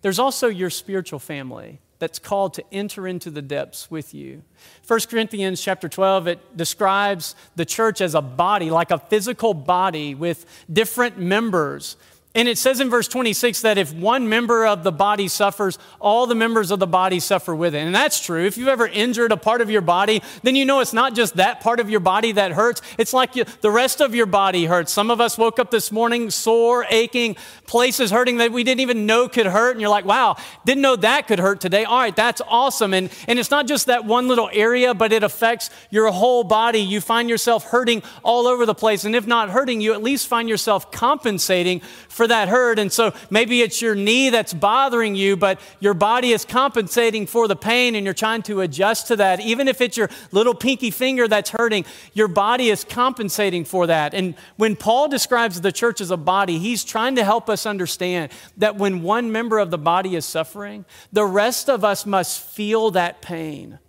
there's 0.01 0.19
also 0.19 0.47
your 0.47 0.69
spiritual 0.69 1.19
family 1.19 1.79
that's 2.01 2.20
called 2.20 2.55
to 2.55 2.63
enter 2.74 3.08
into 3.08 3.29
the 3.29 3.43
depths 3.43 3.91
with 3.91 4.12
you. 4.13 4.41
1 4.88 5.00
Corinthians 5.08 5.62
chapter 5.62 5.88
12 5.88 6.27
it 6.27 6.58
describes 6.58 7.36
the 7.55 7.63
church 7.63 8.01
as 8.01 8.15
a 8.15 8.22
body, 8.22 8.72
like 8.72 8.89
a 8.89 8.98
physical 8.98 9.53
body 9.53 10.15
with 10.15 10.46
different 10.74 11.20
members. 11.20 11.96
And 12.33 12.47
it 12.47 12.57
says 12.57 12.79
in 12.79 12.89
verse 12.89 13.09
26 13.09 13.61
that 13.63 13.77
if 13.77 13.93
one 13.93 14.29
member 14.29 14.65
of 14.65 14.83
the 14.83 14.91
body 14.91 15.27
suffers, 15.27 15.77
all 16.00 16.27
the 16.27 16.35
members 16.35 16.71
of 16.71 16.79
the 16.79 16.88
body 16.88 17.19
suffer 17.19 17.53
with 17.53 17.75
it. 17.75 17.79
And 17.79 17.93
that's 17.93 18.21
true. 18.21 18.45
If 18.45 18.57
you've 18.57 18.69
ever 18.69 18.88
injured 18.88 19.33
a 19.33 19.38
part 19.38 19.59
of 19.59 19.69
your 19.69 19.81
body, 19.81 20.23
then 20.41 20.55
you 20.55 20.63
know 20.63 20.79
it's 20.79 20.93
not 20.93 21.13
just 21.13 21.35
that 21.35 21.59
part 21.59 21.81
of 21.81 21.89
your 21.89 22.00
body 22.00 22.31
that 22.31 22.53
hurts. 22.53 22.81
It's 22.97 23.11
like 23.11 23.35
you, 23.35 23.43
the 23.59 23.69
rest 23.69 24.00
of 24.00 24.15
your 24.15 24.27
body 24.27 24.63
hurts. 24.63 24.93
Some 24.93 25.11
of 25.11 25.19
us 25.19 25.38
woke 25.38 25.59
up 25.59 25.71
this 25.71 25.91
morning 25.91 26.29
sore, 26.29 26.85
aching, 26.89 27.35
places 27.67 28.11
hurting 28.11 28.38
that 28.38 28.53
we 28.53 28.63
didn't 28.63 28.79
even 28.79 29.05
know 29.05 29.27
could 29.27 29.45
hurt. 29.45 29.71
And 29.71 29.81
you're 29.81 29.89
like, 29.89 30.05
wow, 30.05 30.38
didn't 30.65 30.81
know 30.81 30.95
that 30.95 31.27
could 31.27 31.39
hurt 31.39 31.59
today. 31.59 31.83
All 31.83 32.00
right, 32.00 32.15
that's 32.15 32.41
awesome. 32.47 32.93
And, 32.93 33.09
and 33.27 33.39
it's 33.39 33.51
not 33.51 33.67
just 33.67 33.88
that 33.88 34.05
one 34.05 34.29
little 34.29 34.50
area, 34.53 34.93
but 34.93 35.11
it 35.11 35.23
affects 35.23 35.69
your 35.89 36.09
whole 36.09 36.45
body. 36.45 36.79
You 36.79 37.01
find 37.01 37.29
yourself 37.29 37.65
hurting 37.65 38.03
all 38.23 38.47
over 38.47 38.65
the 38.65 38.75
place. 38.75 39.03
And 39.03 39.17
if 39.17 39.27
not 39.27 39.50
hurting, 39.50 39.81
you 39.81 39.91
at 39.91 40.01
least 40.01 40.27
find 40.27 40.47
yourself 40.47 40.93
compensating 40.93 41.81
for 42.21 42.27
that 42.27 42.49
hurt. 42.49 42.77
And 42.77 42.93
so 42.93 43.15
maybe 43.31 43.63
it's 43.63 43.81
your 43.81 43.95
knee 43.95 44.29
that's 44.29 44.53
bothering 44.53 45.15
you, 45.15 45.35
but 45.35 45.59
your 45.79 45.95
body 45.95 46.33
is 46.33 46.45
compensating 46.45 47.25
for 47.25 47.47
the 47.47 47.55
pain 47.55 47.95
and 47.95 48.05
you're 48.05 48.13
trying 48.13 48.43
to 48.43 48.61
adjust 48.61 49.07
to 49.07 49.15
that. 49.15 49.39
Even 49.39 49.67
if 49.67 49.81
it's 49.81 49.97
your 49.97 50.07
little 50.31 50.53
pinky 50.53 50.91
finger 50.91 51.27
that's 51.27 51.49
hurting, 51.49 51.83
your 52.13 52.27
body 52.27 52.69
is 52.69 52.83
compensating 52.83 53.65
for 53.65 53.87
that. 53.87 54.13
And 54.13 54.35
when 54.57 54.75
Paul 54.75 55.07
describes 55.07 55.61
the 55.61 55.71
church 55.71 55.99
as 55.99 56.11
a 56.11 56.15
body, 56.17 56.59
he's 56.59 56.83
trying 56.83 57.15
to 57.15 57.23
help 57.23 57.49
us 57.49 57.65
understand 57.65 58.31
that 58.55 58.75
when 58.75 59.01
one 59.01 59.31
member 59.31 59.57
of 59.57 59.71
the 59.71 59.79
body 59.79 60.15
is 60.15 60.23
suffering, 60.23 60.85
the 61.11 61.25
rest 61.25 61.71
of 61.71 61.83
us 61.83 62.05
must 62.05 62.39
feel 62.39 62.91
that 62.91 63.23
pain. 63.23 63.79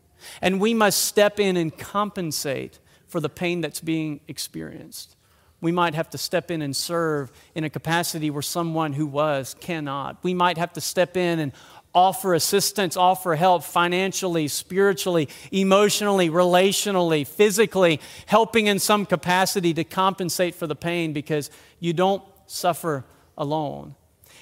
And 0.41 0.59
we 0.59 0.73
must 0.73 1.05
step 1.05 1.39
in 1.39 1.59
and 1.59 1.77
compensate 1.77 2.79
for 3.07 3.21
the 3.21 3.29
pain 3.29 3.61
that's 3.61 3.83
being 3.83 4.21
experienced 4.27 5.17
we 5.63 5.73
might 5.73 5.95
have 5.95 6.11
to 6.11 6.19
step 6.19 6.51
in 6.51 6.61
and 6.61 6.77
serve 6.77 7.33
in 7.55 7.65
a 7.65 7.71
capacity 7.71 8.29
where 8.31 8.43
someone 8.43 8.93
who 8.93 9.07
was 9.07 9.55
cannot. 9.61 10.19
We 10.23 10.35
might 10.35 10.59
have 10.59 10.73
to 10.75 10.81
step 10.81 11.17
in 11.17 11.39
and 11.39 11.53
offer 11.95 12.35
assistance, 12.35 12.97
offer 12.97 13.37
help 13.37 13.63
financially, 13.63 14.49
spiritually, 14.49 15.29
emotionally, 15.53 16.29
relationally, 16.29 17.27
physically, 17.27 18.01
helping 18.27 18.67
in 18.67 18.81
some 18.81 19.07
capacity 19.07 19.73
to 19.75 19.85
compensate 19.85 20.57
for 20.57 20.67
the 20.67 20.75
pain 20.75 21.13
because 21.13 21.49
you 21.79 21.93
don't 21.93 22.25
suffer 22.47 23.05
alone. 23.39 23.95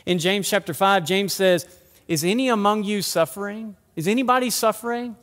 In 0.07 0.19
James 0.19 0.49
chapter 0.49 0.73
5, 0.73 1.05
James 1.05 1.35
says, 1.35 1.67
Is 2.09 2.25
any 2.25 2.49
among 2.49 2.85
you 2.85 3.03
suffering? 3.03 3.77
Is 3.95 4.09
anybody 4.09 4.49
suffering? 4.49 5.17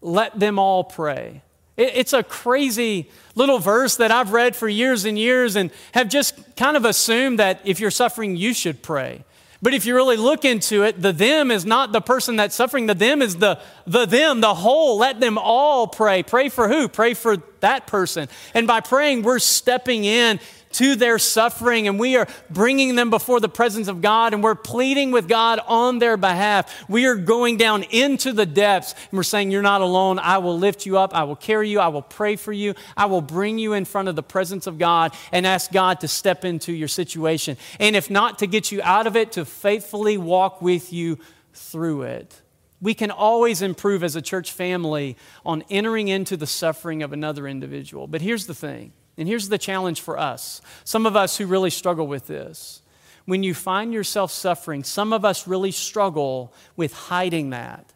Let 0.00 0.38
them 0.38 0.58
all 0.58 0.82
pray. 0.82 1.42
It's 1.76 2.12
a 2.12 2.22
crazy 2.22 3.10
little 3.34 3.58
verse 3.58 3.96
that 3.96 4.12
I've 4.12 4.32
read 4.32 4.54
for 4.54 4.68
years 4.68 5.04
and 5.04 5.18
years 5.18 5.56
and 5.56 5.70
have 5.92 6.08
just 6.08 6.56
kind 6.56 6.76
of 6.76 6.84
assumed 6.84 7.40
that 7.40 7.60
if 7.64 7.80
you're 7.80 7.90
suffering, 7.90 8.36
you 8.36 8.54
should 8.54 8.82
pray. 8.82 9.24
But 9.60 9.72
if 9.72 9.86
you 9.86 9.94
really 9.94 10.18
look 10.18 10.44
into 10.44 10.82
it, 10.82 11.00
the 11.00 11.12
them 11.12 11.50
is 11.50 11.64
not 11.64 11.90
the 11.90 12.02
person 12.02 12.36
that's 12.36 12.54
suffering. 12.54 12.84
The 12.84 12.94
them 12.94 13.22
is 13.22 13.36
the, 13.36 13.58
the 13.86 14.04
them, 14.04 14.42
the 14.42 14.54
whole. 14.54 14.98
Let 14.98 15.20
them 15.20 15.38
all 15.38 15.86
pray. 15.86 16.22
Pray 16.22 16.50
for 16.50 16.68
who? 16.68 16.86
Pray 16.86 17.14
for 17.14 17.38
that 17.60 17.86
person. 17.86 18.28
And 18.52 18.66
by 18.66 18.80
praying, 18.80 19.22
we're 19.22 19.38
stepping 19.38 20.04
in 20.04 20.38
to 20.74 20.94
their 20.96 21.18
suffering 21.18 21.88
and 21.88 21.98
we 21.98 22.16
are 22.16 22.28
bringing 22.50 22.96
them 22.96 23.10
before 23.10 23.40
the 23.40 23.48
presence 23.48 23.88
of 23.88 24.00
God 24.00 24.34
and 24.34 24.42
we're 24.42 24.54
pleading 24.54 25.10
with 25.10 25.28
God 25.28 25.60
on 25.66 25.98
their 25.98 26.16
behalf. 26.16 26.84
We 26.88 27.06
are 27.06 27.16
going 27.16 27.56
down 27.56 27.84
into 27.84 28.32
the 28.32 28.46
depths 28.46 28.92
and 28.92 29.16
we're 29.16 29.22
saying, 29.22 29.50
You're 29.50 29.62
not 29.62 29.80
alone. 29.80 30.18
I 30.18 30.38
will 30.38 30.58
lift 30.58 30.86
you 30.86 30.98
up. 30.98 31.14
I 31.14 31.24
will 31.24 31.36
carry 31.36 31.68
you. 31.68 31.80
I 31.80 31.88
will 31.88 32.02
pray 32.02 32.36
for 32.36 32.52
you. 32.52 32.74
I 32.96 33.06
will 33.06 33.22
bring 33.22 33.58
you 33.58 33.72
in 33.72 33.84
front 33.84 34.08
of 34.08 34.16
the 34.16 34.22
presence 34.22 34.66
of 34.66 34.78
God 34.78 35.14
and 35.32 35.46
ask 35.46 35.72
God 35.72 36.00
to 36.00 36.08
step 36.08 36.44
into 36.44 36.72
your 36.72 36.88
situation. 36.88 37.56
And 37.78 37.96
if 37.96 38.10
not 38.10 38.38
to 38.40 38.46
get 38.46 38.70
you 38.72 38.80
out 38.82 39.06
of 39.06 39.16
it, 39.16 39.32
to 39.32 39.44
faithfully 39.44 40.16
walk 40.16 40.60
with 40.60 40.92
you 40.92 41.18
through 41.52 42.02
it. 42.02 42.40
We 42.80 42.94
can 42.94 43.10
always 43.10 43.62
improve 43.62 44.04
as 44.04 44.16
a 44.16 44.20
church 44.20 44.52
family 44.52 45.16
on 45.46 45.64
entering 45.70 46.08
into 46.08 46.36
the 46.36 46.46
suffering 46.46 47.02
of 47.02 47.12
another 47.12 47.48
individual. 47.48 48.06
But 48.06 48.20
here's 48.20 48.46
the 48.46 48.54
thing 48.54 48.92
and 49.16 49.28
here's 49.28 49.48
the 49.48 49.58
challenge 49.58 50.00
for 50.00 50.18
us 50.18 50.60
some 50.84 51.06
of 51.06 51.16
us 51.16 51.36
who 51.36 51.46
really 51.46 51.70
struggle 51.70 52.06
with 52.06 52.26
this. 52.26 52.82
When 53.26 53.42
you 53.42 53.54
find 53.54 53.94
yourself 53.94 54.30
suffering, 54.30 54.84
some 54.84 55.12
of 55.12 55.24
us 55.24 55.46
really 55.46 55.70
struggle 55.70 56.52
with 56.76 56.92
hiding 56.92 57.50
that. 57.50 57.92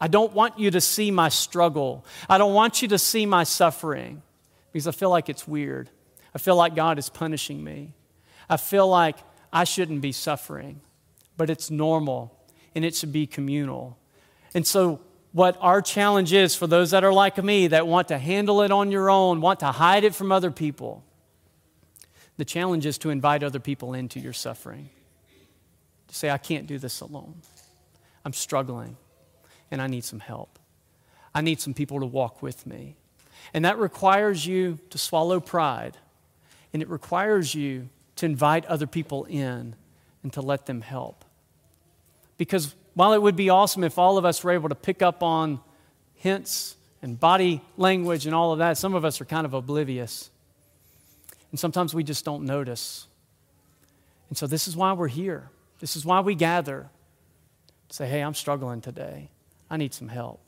I 0.00 0.06
don't 0.06 0.32
want 0.32 0.58
you 0.58 0.70
to 0.70 0.80
see 0.80 1.10
my 1.10 1.28
struggle. 1.28 2.06
I 2.28 2.38
don't 2.38 2.54
want 2.54 2.80
you 2.80 2.88
to 2.88 2.98
see 2.98 3.26
my 3.26 3.42
suffering 3.44 4.22
because 4.72 4.86
I 4.86 4.92
feel 4.92 5.10
like 5.10 5.28
it's 5.28 5.46
weird. 5.46 5.90
I 6.34 6.38
feel 6.38 6.54
like 6.54 6.76
God 6.76 6.98
is 6.98 7.08
punishing 7.08 7.62
me. 7.64 7.94
I 8.48 8.56
feel 8.56 8.88
like 8.88 9.16
I 9.52 9.64
shouldn't 9.64 10.00
be 10.00 10.12
suffering, 10.12 10.80
but 11.36 11.50
it's 11.50 11.70
normal 11.70 12.38
and 12.74 12.84
it 12.84 12.94
should 12.94 13.12
be 13.12 13.26
communal. 13.26 13.98
And 14.54 14.64
so 14.66 15.00
what 15.32 15.56
our 15.60 15.80
challenge 15.80 16.32
is 16.32 16.56
for 16.56 16.66
those 16.66 16.90
that 16.90 17.04
are 17.04 17.12
like 17.12 17.42
me 17.42 17.68
that 17.68 17.86
want 17.86 18.08
to 18.08 18.18
handle 18.18 18.62
it 18.62 18.70
on 18.70 18.90
your 18.90 19.10
own, 19.10 19.40
want 19.40 19.60
to 19.60 19.66
hide 19.66 20.04
it 20.04 20.14
from 20.14 20.32
other 20.32 20.50
people. 20.50 21.04
The 22.36 22.44
challenge 22.44 22.86
is 22.86 22.98
to 22.98 23.10
invite 23.10 23.42
other 23.42 23.60
people 23.60 23.94
into 23.94 24.18
your 24.18 24.32
suffering. 24.32 24.90
To 26.08 26.14
say, 26.14 26.30
I 26.30 26.38
can't 26.38 26.66
do 26.66 26.78
this 26.78 27.00
alone. 27.00 27.34
I'm 28.24 28.32
struggling 28.32 28.96
and 29.70 29.80
I 29.80 29.86
need 29.86 30.04
some 30.04 30.20
help. 30.20 30.58
I 31.34 31.42
need 31.42 31.60
some 31.60 31.74
people 31.74 32.00
to 32.00 32.06
walk 32.06 32.42
with 32.42 32.66
me. 32.66 32.96
And 33.54 33.64
that 33.64 33.78
requires 33.78 34.46
you 34.46 34.78
to 34.90 34.98
swallow 34.98 35.38
pride 35.38 35.96
and 36.72 36.82
it 36.82 36.88
requires 36.88 37.54
you 37.54 37.88
to 38.16 38.26
invite 38.26 38.64
other 38.66 38.86
people 38.86 39.24
in 39.24 39.74
and 40.22 40.32
to 40.32 40.40
let 40.40 40.66
them 40.66 40.80
help. 40.80 41.24
Because 42.36 42.74
while 42.94 43.12
it 43.12 43.22
would 43.22 43.36
be 43.36 43.50
awesome 43.50 43.84
if 43.84 43.98
all 43.98 44.18
of 44.18 44.24
us 44.24 44.42
were 44.42 44.50
able 44.50 44.68
to 44.68 44.74
pick 44.74 45.02
up 45.02 45.22
on 45.22 45.60
hints 46.14 46.76
and 47.02 47.18
body 47.18 47.62
language 47.76 48.26
and 48.26 48.34
all 48.34 48.52
of 48.52 48.58
that, 48.58 48.76
some 48.76 48.94
of 48.94 49.04
us 49.04 49.20
are 49.20 49.24
kind 49.24 49.46
of 49.46 49.54
oblivious. 49.54 50.30
And 51.50 51.58
sometimes 51.58 51.94
we 51.94 52.04
just 52.04 52.24
don't 52.24 52.44
notice. 52.44 53.06
And 54.28 54.38
so 54.38 54.46
this 54.46 54.68
is 54.68 54.76
why 54.76 54.92
we're 54.92 55.08
here. 55.08 55.50
This 55.80 55.96
is 55.96 56.04
why 56.04 56.20
we 56.20 56.34
gather. 56.34 56.88
Say, 57.88 58.06
hey, 58.06 58.22
I'm 58.22 58.34
struggling 58.34 58.80
today. 58.80 59.30
I 59.68 59.76
need 59.76 59.94
some 59.94 60.08
help. 60.08 60.40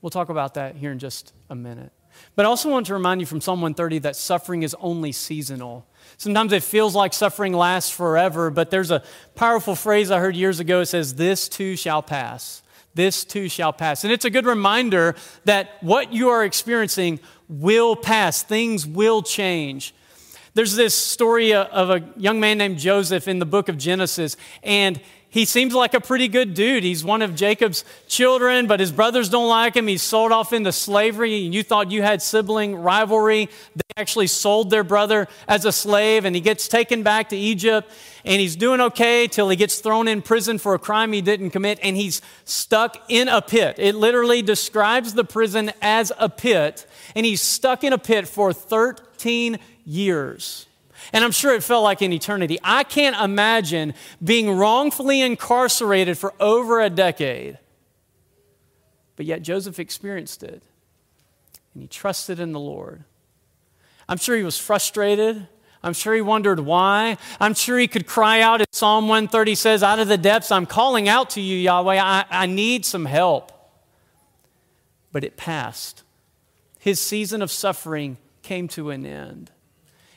We'll 0.00 0.10
talk 0.10 0.28
about 0.28 0.54
that 0.54 0.76
here 0.76 0.92
in 0.92 0.98
just 0.98 1.32
a 1.50 1.54
minute. 1.54 1.92
But 2.36 2.46
I 2.46 2.48
also 2.48 2.70
want 2.70 2.86
to 2.86 2.94
remind 2.94 3.20
you 3.20 3.26
from 3.26 3.40
Psalm 3.40 3.60
130 3.60 4.00
that 4.00 4.16
suffering 4.16 4.62
is 4.62 4.74
only 4.80 5.12
seasonal. 5.12 5.86
Sometimes 6.16 6.52
it 6.52 6.62
feels 6.62 6.94
like 6.94 7.12
suffering 7.12 7.52
lasts 7.52 7.90
forever, 7.90 8.50
but 8.50 8.70
there's 8.70 8.90
a 8.90 9.02
powerful 9.34 9.74
phrase 9.74 10.10
I 10.10 10.18
heard 10.18 10.36
years 10.36 10.60
ago. 10.60 10.80
It 10.80 10.86
says, 10.86 11.14
This 11.14 11.48
too 11.48 11.76
shall 11.76 12.02
pass. 12.02 12.62
This 12.94 13.24
too 13.24 13.48
shall 13.48 13.72
pass. 13.72 14.02
And 14.02 14.12
it's 14.12 14.24
a 14.24 14.30
good 14.30 14.46
reminder 14.46 15.14
that 15.44 15.80
what 15.82 16.12
you 16.12 16.30
are 16.30 16.44
experiencing 16.44 17.20
will 17.48 17.94
pass, 17.94 18.42
things 18.42 18.86
will 18.86 19.22
change. 19.22 19.94
There's 20.54 20.74
this 20.74 20.94
story 20.96 21.54
of 21.54 21.90
a 21.90 22.02
young 22.16 22.40
man 22.40 22.58
named 22.58 22.78
Joseph 22.78 23.28
in 23.28 23.38
the 23.38 23.46
book 23.46 23.68
of 23.68 23.78
Genesis, 23.78 24.36
and 24.64 25.00
he 25.30 25.44
seems 25.44 25.74
like 25.74 25.92
a 25.92 26.00
pretty 26.00 26.26
good 26.26 26.54
dude. 26.54 26.84
He's 26.84 27.04
one 27.04 27.20
of 27.20 27.34
Jacob's 27.34 27.84
children, 28.06 28.66
but 28.66 28.80
his 28.80 28.90
brothers 28.90 29.28
don't 29.28 29.48
like 29.48 29.76
him. 29.76 29.86
He's 29.86 30.02
sold 30.02 30.32
off 30.32 30.54
into 30.54 30.72
slavery, 30.72 31.44
and 31.44 31.54
you 31.54 31.62
thought 31.62 31.90
you 31.90 32.00
had 32.00 32.22
sibling 32.22 32.76
rivalry. 32.76 33.50
They 33.76 33.82
actually 34.00 34.28
sold 34.28 34.70
their 34.70 34.84
brother 34.84 35.28
as 35.46 35.66
a 35.66 35.72
slave, 35.72 36.24
and 36.24 36.34
he 36.34 36.40
gets 36.40 36.66
taken 36.66 37.02
back 37.02 37.28
to 37.28 37.36
Egypt, 37.36 37.90
and 38.24 38.40
he's 38.40 38.56
doing 38.56 38.80
okay 38.80 39.26
till 39.26 39.50
he 39.50 39.56
gets 39.56 39.80
thrown 39.80 40.08
in 40.08 40.22
prison 40.22 40.56
for 40.56 40.74
a 40.74 40.78
crime 40.78 41.12
he 41.12 41.20
didn't 41.20 41.50
commit, 41.50 41.78
and 41.82 41.94
he's 41.94 42.22
stuck 42.46 42.96
in 43.10 43.28
a 43.28 43.42
pit. 43.42 43.76
It 43.78 43.96
literally 43.96 44.40
describes 44.40 45.12
the 45.12 45.24
prison 45.24 45.72
as 45.82 46.10
a 46.18 46.30
pit, 46.30 46.86
and 47.14 47.26
he's 47.26 47.42
stuck 47.42 47.84
in 47.84 47.92
a 47.92 47.98
pit 47.98 48.26
for 48.26 48.54
13 48.54 49.58
years. 49.84 50.67
And 51.12 51.24
I'm 51.24 51.32
sure 51.32 51.54
it 51.54 51.62
felt 51.62 51.84
like 51.84 52.02
an 52.02 52.12
eternity. 52.12 52.58
I 52.62 52.84
can't 52.84 53.16
imagine 53.16 53.94
being 54.22 54.50
wrongfully 54.50 55.22
incarcerated 55.22 56.18
for 56.18 56.34
over 56.38 56.80
a 56.80 56.90
decade. 56.90 57.58
But 59.16 59.26
yet 59.26 59.42
Joseph 59.42 59.78
experienced 59.78 60.42
it, 60.42 60.62
and 61.74 61.82
he 61.82 61.88
trusted 61.88 62.38
in 62.38 62.52
the 62.52 62.60
Lord. 62.60 63.04
I'm 64.08 64.16
sure 64.18 64.36
he 64.36 64.44
was 64.44 64.58
frustrated. 64.58 65.48
I'm 65.82 65.92
sure 65.92 66.14
he 66.14 66.20
wondered 66.20 66.60
why. 66.60 67.18
I'm 67.40 67.54
sure 67.54 67.78
he 67.78 67.88
could 67.88 68.06
cry 68.06 68.40
out, 68.40 68.60
as 68.60 68.66
Psalm 68.72 69.08
130 69.08 69.54
says, 69.54 69.82
Out 69.82 69.98
of 69.98 70.08
the 70.08 70.18
depths, 70.18 70.50
I'm 70.50 70.66
calling 70.66 71.08
out 71.08 71.30
to 71.30 71.40
you, 71.40 71.56
Yahweh. 71.56 72.00
I, 72.00 72.24
I 72.30 72.46
need 72.46 72.84
some 72.84 73.04
help. 73.04 73.52
But 75.12 75.24
it 75.24 75.36
passed. 75.36 76.02
His 76.78 77.00
season 77.00 77.42
of 77.42 77.50
suffering 77.50 78.18
came 78.42 78.68
to 78.68 78.90
an 78.90 79.04
end. 79.04 79.50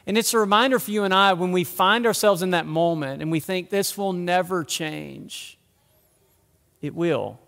And 0.08 0.18
it's 0.18 0.34
a 0.34 0.40
reminder 0.40 0.80
for 0.80 0.92
you 0.92 1.04
and 1.04 1.14
I 1.14 1.34
when 1.34 1.52
we 1.52 1.64
find 1.64 2.06
ourselves 2.06 2.42
in 2.42 2.52
that 2.52 2.66
moment 2.66 3.22
and 3.22 3.32
we 3.32 3.40
think 3.40 3.70
this 3.70 3.98
will 3.98 4.14
never 4.14 4.64
change. 4.64 5.58
It 6.82 6.96
will. 6.96 7.40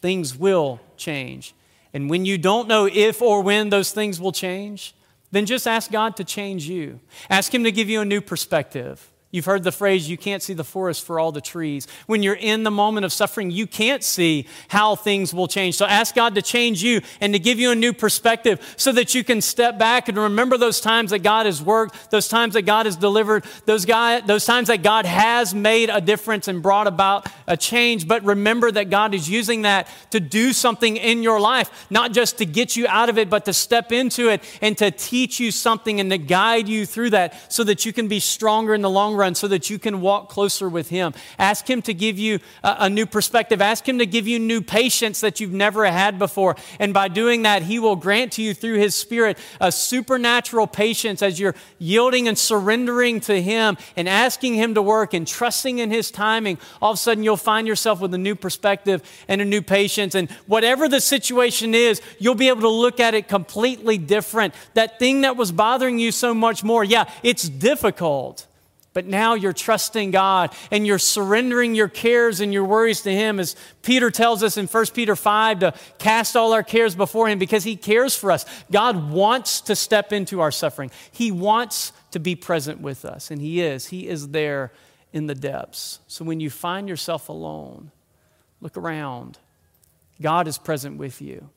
Things 0.00 0.36
will 0.36 0.80
change. 0.96 1.54
And 1.92 2.10
when 2.10 2.24
you 2.24 2.38
don't 2.38 2.68
know 2.68 2.86
if 2.86 3.22
or 3.22 3.42
when 3.42 3.70
those 3.70 3.92
things 3.92 4.20
will 4.20 4.32
change, 4.32 4.94
then 5.30 5.46
just 5.46 5.66
ask 5.66 5.90
God 5.90 6.16
to 6.16 6.24
change 6.24 6.68
you. 6.68 7.00
Ask 7.30 7.54
Him 7.54 7.64
to 7.64 7.72
give 7.72 7.88
you 7.88 8.00
a 8.00 8.04
new 8.04 8.20
perspective. 8.20 9.10
You've 9.30 9.44
heard 9.44 9.62
the 9.62 9.72
phrase, 9.72 10.08
you 10.08 10.16
can't 10.16 10.42
see 10.42 10.54
the 10.54 10.64
forest 10.64 11.04
for 11.04 11.20
all 11.20 11.32
the 11.32 11.42
trees. 11.42 11.86
When 12.06 12.22
you're 12.22 12.32
in 12.32 12.62
the 12.62 12.70
moment 12.70 13.04
of 13.04 13.12
suffering, 13.12 13.50
you 13.50 13.66
can't 13.66 14.02
see 14.02 14.46
how 14.68 14.96
things 14.96 15.34
will 15.34 15.48
change. 15.48 15.74
So 15.74 15.84
ask 15.84 16.14
God 16.14 16.34
to 16.36 16.40
change 16.40 16.82
you 16.82 17.02
and 17.20 17.34
to 17.34 17.38
give 17.38 17.58
you 17.58 17.70
a 17.70 17.74
new 17.74 17.92
perspective 17.92 18.74
so 18.78 18.90
that 18.92 19.14
you 19.14 19.22
can 19.22 19.42
step 19.42 19.78
back 19.78 20.08
and 20.08 20.16
remember 20.16 20.56
those 20.56 20.80
times 20.80 21.10
that 21.10 21.18
God 21.18 21.44
has 21.44 21.60
worked, 21.60 22.10
those 22.10 22.26
times 22.26 22.54
that 22.54 22.62
God 22.62 22.86
has 22.86 22.96
delivered, 22.96 23.44
those, 23.66 23.84
guy, 23.84 24.20
those 24.20 24.46
times 24.46 24.68
that 24.68 24.82
God 24.82 25.04
has 25.04 25.54
made 25.54 25.90
a 25.90 26.00
difference 26.00 26.48
and 26.48 26.62
brought 26.62 26.86
about 26.86 27.26
a 27.46 27.56
change. 27.56 28.08
But 28.08 28.24
remember 28.24 28.70
that 28.70 28.88
God 28.88 29.12
is 29.12 29.28
using 29.28 29.62
that 29.62 29.88
to 30.10 30.20
do 30.20 30.54
something 30.54 30.96
in 30.96 31.22
your 31.22 31.38
life, 31.38 31.86
not 31.90 32.12
just 32.12 32.38
to 32.38 32.46
get 32.46 32.76
you 32.76 32.86
out 32.86 33.10
of 33.10 33.18
it, 33.18 33.28
but 33.28 33.44
to 33.44 33.52
step 33.52 33.92
into 33.92 34.30
it 34.30 34.42
and 34.62 34.78
to 34.78 34.90
teach 34.90 35.38
you 35.38 35.50
something 35.50 36.00
and 36.00 36.10
to 36.10 36.16
guide 36.16 36.66
you 36.66 36.86
through 36.86 37.10
that 37.10 37.52
so 37.52 37.62
that 37.64 37.84
you 37.84 37.92
can 37.92 38.08
be 38.08 38.20
stronger 38.20 38.72
in 38.72 38.80
the 38.80 38.88
long 38.88 39.17
run 39.18 39.34
so 39.34 39.48
that 39.48 39.68
you 39.68 39.78
can 39.78 40.00
walk 40.00 40.30
closer 40.30 40.68
with 40.68 40.88
Him. 40.88 41.12
Ask 41.38 41.68
Him 41.68 41.82
to 41.82 41.92
give 41.92 42.18
you 42.18 42.38
a, 42.64 42.76
a 42.80 42.90
new 42.90 43.04
perspective. 43.04 43.60
Ask 43.60 43.86
Him 43.86 43.98
to 43.98 44.06
give 44.06 44.26
you 44.26 44.38
new 44.38 44.62
patience 44.62 45.20
that 45.20 45.40
you've 45.40 45.52
never 45.52 45.84
had 45.84 46.18
before. 46.18 46.56
And 46.78 46.94
by 46.94 47.08
doing 47.08 47.42
that, 47.42 47.62
He 47.62 47.78
will 47.78 47.96
grant 47.96 48.32
to 48.32 48.42
you 48.42 48.54
through 48.54 48.78
His 48.78 48.94
Spirit 48.94 49.36
a 49.60 49.70
supernatural 49.70 50.66
patience 50.66 51.20
as 51.20 51.38
you're 51.38 51.54
yielding 51.78 52.28
and 52.28 52.38
surrendering 52.38 53.20
to 53.20 53.42
Him 53.42 53.76
and 53.96 54.08
asking 54.08 54.54
Him 54.54 54.74
to 54.74 54.82
work 54.82 55.12
and 55.12 55.26
trusting 55.26 55.78
in 55.78 55.90
His 55.90 56.10
timing. 56.10 56.58
All 56.80 56.92
of 56.92 56.94
a 56.94 56.98
sudden, 56.98 57.24
you'll 57.24 57.36
find 57.36 57.66
yourself 57.66 58.00
with 58.00 58.14
a 58.14 58.18
new 58.18 58.34
perspective 58.34 59.02
and 59.26 59.40
a 59.40 59.44
new 59.44 59.60
patience. 59.60 60.14
And 60.14 60.30
whatever 60.46 60.88
the 60.88 61.00
situation 61.00 61.74
is, 61.74 62.00
you'll 62.18 62.34
be 62.34 62.48
able 62.48 62.62
to 62.62 62.68
look 62.68 63.00
at 63.00 63.14
it 63.14 63.28
completely 63.28 63.98
different. 63.98 64.54
That 64.74 64.98
thing 64.98 65.22
that 65.22 65.36
was 65.36 65.52
bothering 65.52 65.98
you 65.98 66.12
so 66.12 66.32
much 66.34 66.62
more, 66.62 66.84
yeah, 66.84 67.10
it's 67.22 67.48
difficult. 67.48 68.46
But 68.98 69.06
now 69.06 69.34
you're 69.34 69.52
trusting 69.52 70.10
God 70.10 70.52
and 70.72 70.84
you're 70.84 70.98
surrendering 70.98 71.76
your 71.76 71.86
cares 71.86 72.40
and 72.40 72.52
your 72.52 72.64
worries 72.64 73.02
to 73.02 73.12
Him, 73.12 73.38
as 73.38 73.54
Peter 73.82 74.10
tells 74.10 74.42
us 74.42 74.56
in 74.56 74.66
1 74.66 74.86
Peter 74.86 75.14
5 75.14 75.60
to 75.60 75.74
cast 75.98 76.34
all 76.34 76.52
our 76.52 76.64
cares 76.64 76.96
before 76.96 77.28
Him 77.28 77.38
because 77.38 77.62
He 77.62 77.76
cares 77.76 78.16
for 78.16 78.32
us. 78.32 78.44
God 78.72 79.12
wants 79.12 79.60
to 79.60 79.76
step 79.76 80.12
into 80.12 80.40
our 80.40 80.50
suffering, 80.50 80.90
He 81.12 81.30
wants 81.30 81.92
to 82.10 82.18
be 82.18 82.34
present 82.34 82.80
with 82.80 83.04
us, 83.04 83.30
and 83.30 83.40
He 83.40 83.60
is. 83.60 83.86
He 83.86 84.08
is 84.08 84.30
there 84.30 84.72
in 85.12 85.28
the 85.28 85.34
depths. 85.36 86.00
So 86.08 86.24
when 86.24 86.40
you 86.40 86.50
find 86.50 86.88
yourself 86.88 87.28
alone, 87.28 87.92
look 88.60 88.76
around. 88.76 89.38
God 90.20 90.48
is 90.48 90.58
present 90.58 90.96
with 90.96 91.22
you. 91.22 91.48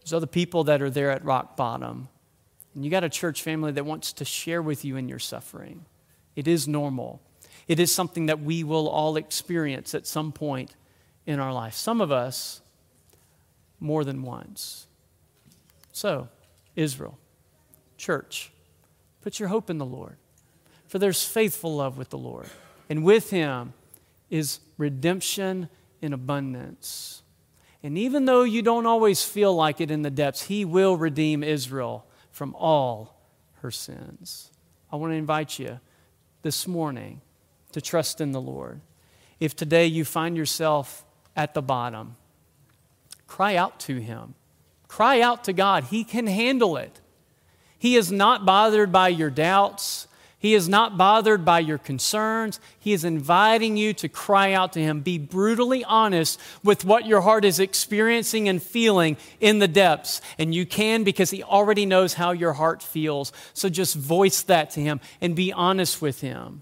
There's 0.00 0.12
other 0.12 0.26
people 0.26 0.64
that 0.64 0.82
are 0.82 0.90
there 0.90 1.12
at 1.12 1.24
rock 1.24 1.56
bottom. 1.56 2.08
And 2.74 2.84
you 2.84 2.90
got 2.90 3.04
a 3.04 3.08
church 3.08 3.44
family 3.44 3.70
that 3.70 3.86
wants 3.86 4.12
to 4.14 4.24
share 4.24 4.60
with 4.60 4.84
you 4.84 4.96
in 4.96 5.08
your 5.08 5.20
suffering. 5.20 5.84
It 6.36 6.48
is 6.48 6.66
normal. 6.66 7.20
It 7.66 7.80
is 7.80 7.94
something 7.94 8.26
that 8.26 8.40
we 8.40 8.64
will 8.64 8.88
all 8.88 9.16
experience 9.16 9.94
at 9.94 10.06
some 10.06 10.32
point 10.32 10.74
in 11.26 11.40
our 11.40 11.52
life. 11.52 11.74
Some 11.74 12.00
of 12.00 12.12
us 12.12 12.60
more 13.80 14.04
than 14.04 14.22
once. 14.22 14.86
So, 15.92 16.28
Israel, 16.76 17.18
church, 17.96 18.52
put 19.22 19.38
your 19.38 19.48
hope 19.48 19.70
in 19.70 19.78
the 19.78 19.86
Lord, 19.86 20.16
for 20.88 20.98
there's 20.98 21.24
faithful 21.24 21.76
love 21.76 21.96
with 21.96 22.10
the 22.10 22.18
Lord, 22.18 22.48
and 22.88 23.04
with 23.04 23.30
Him 23.30 23.72
is 24.30 24.60
redemption 24.76 25.68
in 26.02 26.12
abundance. 26.12 27.22
And 27.82 27.96
even 27.98 28.24
though 28.24 28.42
you 28.42 28.62
don't 28.62 28.86
always 28.86 29.22
feel 29.22 29.54
like 29.54 29.80
it 29.80 29.90
in 29.90 30.02
the 30.02 30.10
depths, 30.10 30.42
He 30.42 30.64
will 30.64 30.96
redeem 30.96 31.42
Israel 31.42 32.06
from 32.30 32.54
all 32.56 33.20
her 33.60 33.70
sins. 33.70 34.50
I 34.90 34.96
want 34.96 35.12
to 35.12 35.16
invite 35.16 35.58
you 35.58 35.78
this 36.44 36.68
morning 36.68 37.20
to 37.72 37.80
trust 37.80 38.20
in 38.20 38.30
the 38.30 38.40
Lord. 38.40 38.80
If 39.40 39.56
today 39.56 39.86
you 39.86 40.04
find 40.04 40.36
yourself 40.36 41.04
at 41.34 41.54
the 41.54 41.62
bottom, 41.62 42.14
cry 43.26 43.56
out 43.56 43.80
to 43.80 43.96
Him. 43.96 44.34
Cry 44.86 45.20
out 45.20 45.42
to 45.44 45.52
God. 45.52 45.84
He 45.84 46.04
can 46.04 46.28
handle 46.28 46.76
it. 46.76 47.00
He 47.76 47.96
is 47.96 48.12
not 48.12 48.46
bothered 48.46 48.92
by 48.92 49.08
your 49.08 49.30
doubts. 49.30 50.06
He 50.44 50.52
is 50.52 50.68
not 50.68 50.98
bothered 50.98 51.42
by 51.42 51.60
your 51.60 51.78
concerns. 51.78 52.60
He 52.78 52.92
is 52.92 53.02
inviting 53.02 53.78
you 53.78 53.94
to 53.94 54.10
cry 54.10 54.52
out 54.52 54.74
to 54.74 54.78
Him. 54.78 55.00
Be 55.00 55.16
brutally 55.16 55.82
honest 55.84 56.38
with 56.62 56.84
what 56.84 57.06
your 57.06 57.22
heart 57.22 57.46
is 57.46 57.58
experiencing 57.58 58.46
and 58.46 58.62
feeling 58.62 59.16
in 59.40 59.58
the 59.58 59.66
depths. 59.66 60.20
And 60.38 60.54
you 60.54 60.66
can 60.66 61.02
because 61.02 61.30
He 61.30 61.42
already 61.42 61.86
knows 61.86 62.12
how 62.12 62.32
your 62.32 62.52
heart 62.52 62.82
feels. 62.82 63.32
So 63.54 63.70
just 63.70 63.96
voice 63.96 64.42
that 64.42 64.68
to 64.72 64.80
Him 64.80 65.00
and 65.18 65.34
be 65.34 65.50
honest 65.50 66.02
with 66.02 66.20
Him. 66.20 66.60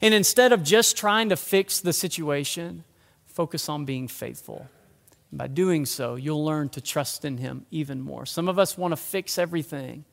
And 0.00 0.14
instead 0.14 0.50
of 0.50 0.62
just 0.62 0.96
trying 0.96 1.28
to 1.28 1.36
fix 1.36 1.80
the 1.80 1.92
situation, 1.92 2.82
focus 3.26 3.68
on 3.68 3.84
being 3.84 4.08
faithful. 4.08 4.70
And 5.30 5.36
by 5.36 5.48
doing 5.48 5.84
so, 5.84 6.14
you'll 6.14 6.46
learn 6.46 6.70
to 6.70 6.80
trust 6.80 7.26
in 7.26 7.36
Him 7.36 7.66
even 7.70 8.00
more. 8.00 8.24
Some 8.24 8.48
of 8.48 8.58
us 8.58 8.78
want 8.78 8.92
to 8.92 8.96
fix 8.96 9.36
everything, 9.36 10.06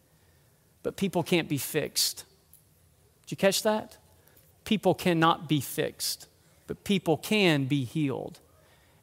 but 0.83 0.97
people 0.97 1.23
can't 1.23 1.47
be 1.47 1.57
fixed. 1.57 2.25
Did 3.25 3.31
you 3.31 3.37
catch 3.37 3.63
that? 3.63 3.97
People 4.65 4.93
cannot 4.93 5.47
be 5.49 5.61
fixed, 5.61 6.27
but 6.67 6.83
people 6.83 7.17
can 7.17 7.65
be 7.65 7.83
healed. 7.83 8.39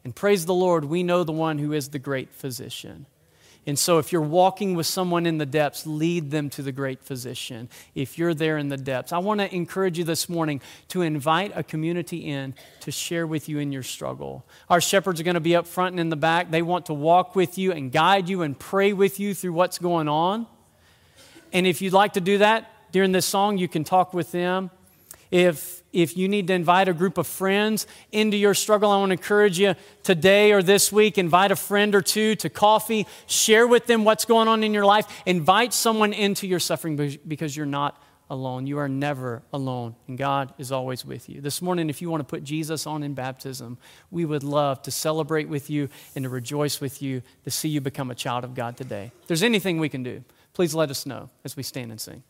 And 0.05 0.15
praise 0.15 0.47
the 0.47 0.55
Lord, 0.55 0.85
we 0.85 1.03
know 1.03 1.25
the 1.25 1.33
one 1.33 1.59
who 1.59 1.73
is 1.73 1.91
the 1.91 1.99
great 1.99 2.33
physician. 2.33 3.07
And 3.65 3.79
so, 3.79 3.99
if 3.99 4.11
you're 4.11 4.21
walking 4.21 4.75
with 4.75 4.87
someone 4.87 5.25
in 5.25 5.39
the 5.39 5.47
depths, 5.47 5.87
lead 5.87 6.33
them 6.33 6.51
to 6.51 6.63
the 6.63 6.73
great 6.73 7.01
physician. 7.01 7.69
If 7.95 8.19
you're 8.19 8.35
there 8.35 8.59
in 8.59 8.71
the 8.71 8.77
depths, 8.77 9.13
I 9.13 9.19
want 9.19 9.39
to 9.39 9.55
encourage 9.55 9.99
you 9.99 10.05
this 10.05 10.29
morning 10.29 10.61
to 10.89 11.03
invite 11.03 11.53
a 11.55 11.63
community 11.63 12.29
in 12.29 12.55
to 12.81 12.91
share 12.91 13.25
with 13.25 13.49
you 13.49 13.61
in 13.61 13.71
your 13.71 13.85
struggle. 13.85 14.45
Our 14.69 14.81
shepherds 14.81 15.21
are 15.21 15.25
going 15.25 15.35
to 15.35 15.41
be 15.41 15.55
up 15.55 15.69
front 15.69 15.93
and 15.93 16.01
in 16.01 16.09
the 16.09 16.17
back. 16.17 16.51
They 16.51 16.63
want 16.63 16.87
to 16.87 16.95
walk 16.95 17.37
with 17.37 17.57
you 17.57 17.71
and 17.71 17.93
guide 17.93 18.29
you 18.29 18.43
and 18.43 18.59
pray 18.59 18.93
with 18.93 19.21
you 19.21 19.33
through 19.33 19.53
what's 19.53 19.79
going 19.79 20.09
on. 20.09 20.49
And 21.53 21.65
if 21.65 21.81
you'd 21.81 21.93
like 21.93 22.15
to 22.15 22.21
do 22.21 22.39
that, 22.39 22.69
during 22.93 23.13
this 23.13 23.27
song, 23.27 23.59
you 23.59 23.69
can 23.69 23.85
talk 23.85 24.15
with 24.15 24.33
them. 24.33 24.71
If, 25.31 25.83
if 25.95 26.15
you 26.17 26.29
need 26.29 26.47
to 26.49 26.53
invite 26.53 26.89
a 26.89 26.93
group 26.93 27.17
of 27.17 27.27
friends 27.27 27.87
into 28.13 28.37
your 28.37 28.53
struggle, 28.53 28.91
I 28.91 28.99
want 28.99 29.11
to 29.11 29.15
encourage 29.15 29.59
you 29.59 29.75
today 30.03 30.53
or 30.53 30.63
this 30.63 30.93
week, 30.93 31.17
invite 31.17 31.51
a 31.51 31.57
friend 31.57 31.95
or 31.95 32.03
two 32.03 32.37
to 32.37 32.51
coffee, 32.51 33.07
share 33.27 33.67
with 33.67 33.87
them 33.87 34.05
what's 34.05 34.27
going 34.27 34.47
on 34.47 34.63
in 34.63 34.75
your 34.75 34.85
life, 34.85 35.07
invite 35.25 35.73
someone 35.73 36.13
into 36.13 36.47
your 36.47 36.61
suffering 36.61 37.19
because 37.27 37.57
you're 37.57 37.65
not 37.65 38.01
alone. 38.29 38.67
You 38.67 38.79
are 38.79 38.89
never 38.89 39.43
alone, 39.55 39.95
and 40.07 40.19
God 40.19 40.53
is 40.59 40.71
always 40.71 41.05
with 41.05 41.29
you. 41.29 41.41
This 41.41 41.63
morning, 41.63 41.89
if 41.89 42.03
you 42.03 42.11
want 42.11 42.21
to 42.21 42.25
put 42.25 42.45
Jesus 42.45 42.87
on 42.87 43.03
in 43.03 43.15
baptism, 43.15 43.79
we 44.11 44.27
would 44.27 44.43
love 44.43 44.83
to 44.83 44.91
celebrate 44.91 45.49
with 45.49 45.71
you 45.71 45.89
and 46.15 46.25
to 46.25 46.29
rejoice 46.29 46.81
with 46.81 47.01
you 47.01 47.23
to 47.45 47.51
see 47.51 47.69
you 47.69 47.81
become 47.81 48.11
a 48.11 48.15
child 48.15 48.45
of 48.45 48.55
God 48.55 48.77
today. 48.77 49.13
If 49.23 49.29
there's 49.29 49.43
anything 49.43 49.79
we 49.79 49.89
can 49.89 50.03
do, 50.03 50.25
please 50.53 50.75
let 50.75 50.91
us 50.91 51.07
know 51.07 51.31
as 51.45 51.57
we 51.57 51.63
stand 51.63 51.91
and 51.91 52.01
sing. 52.01 52.23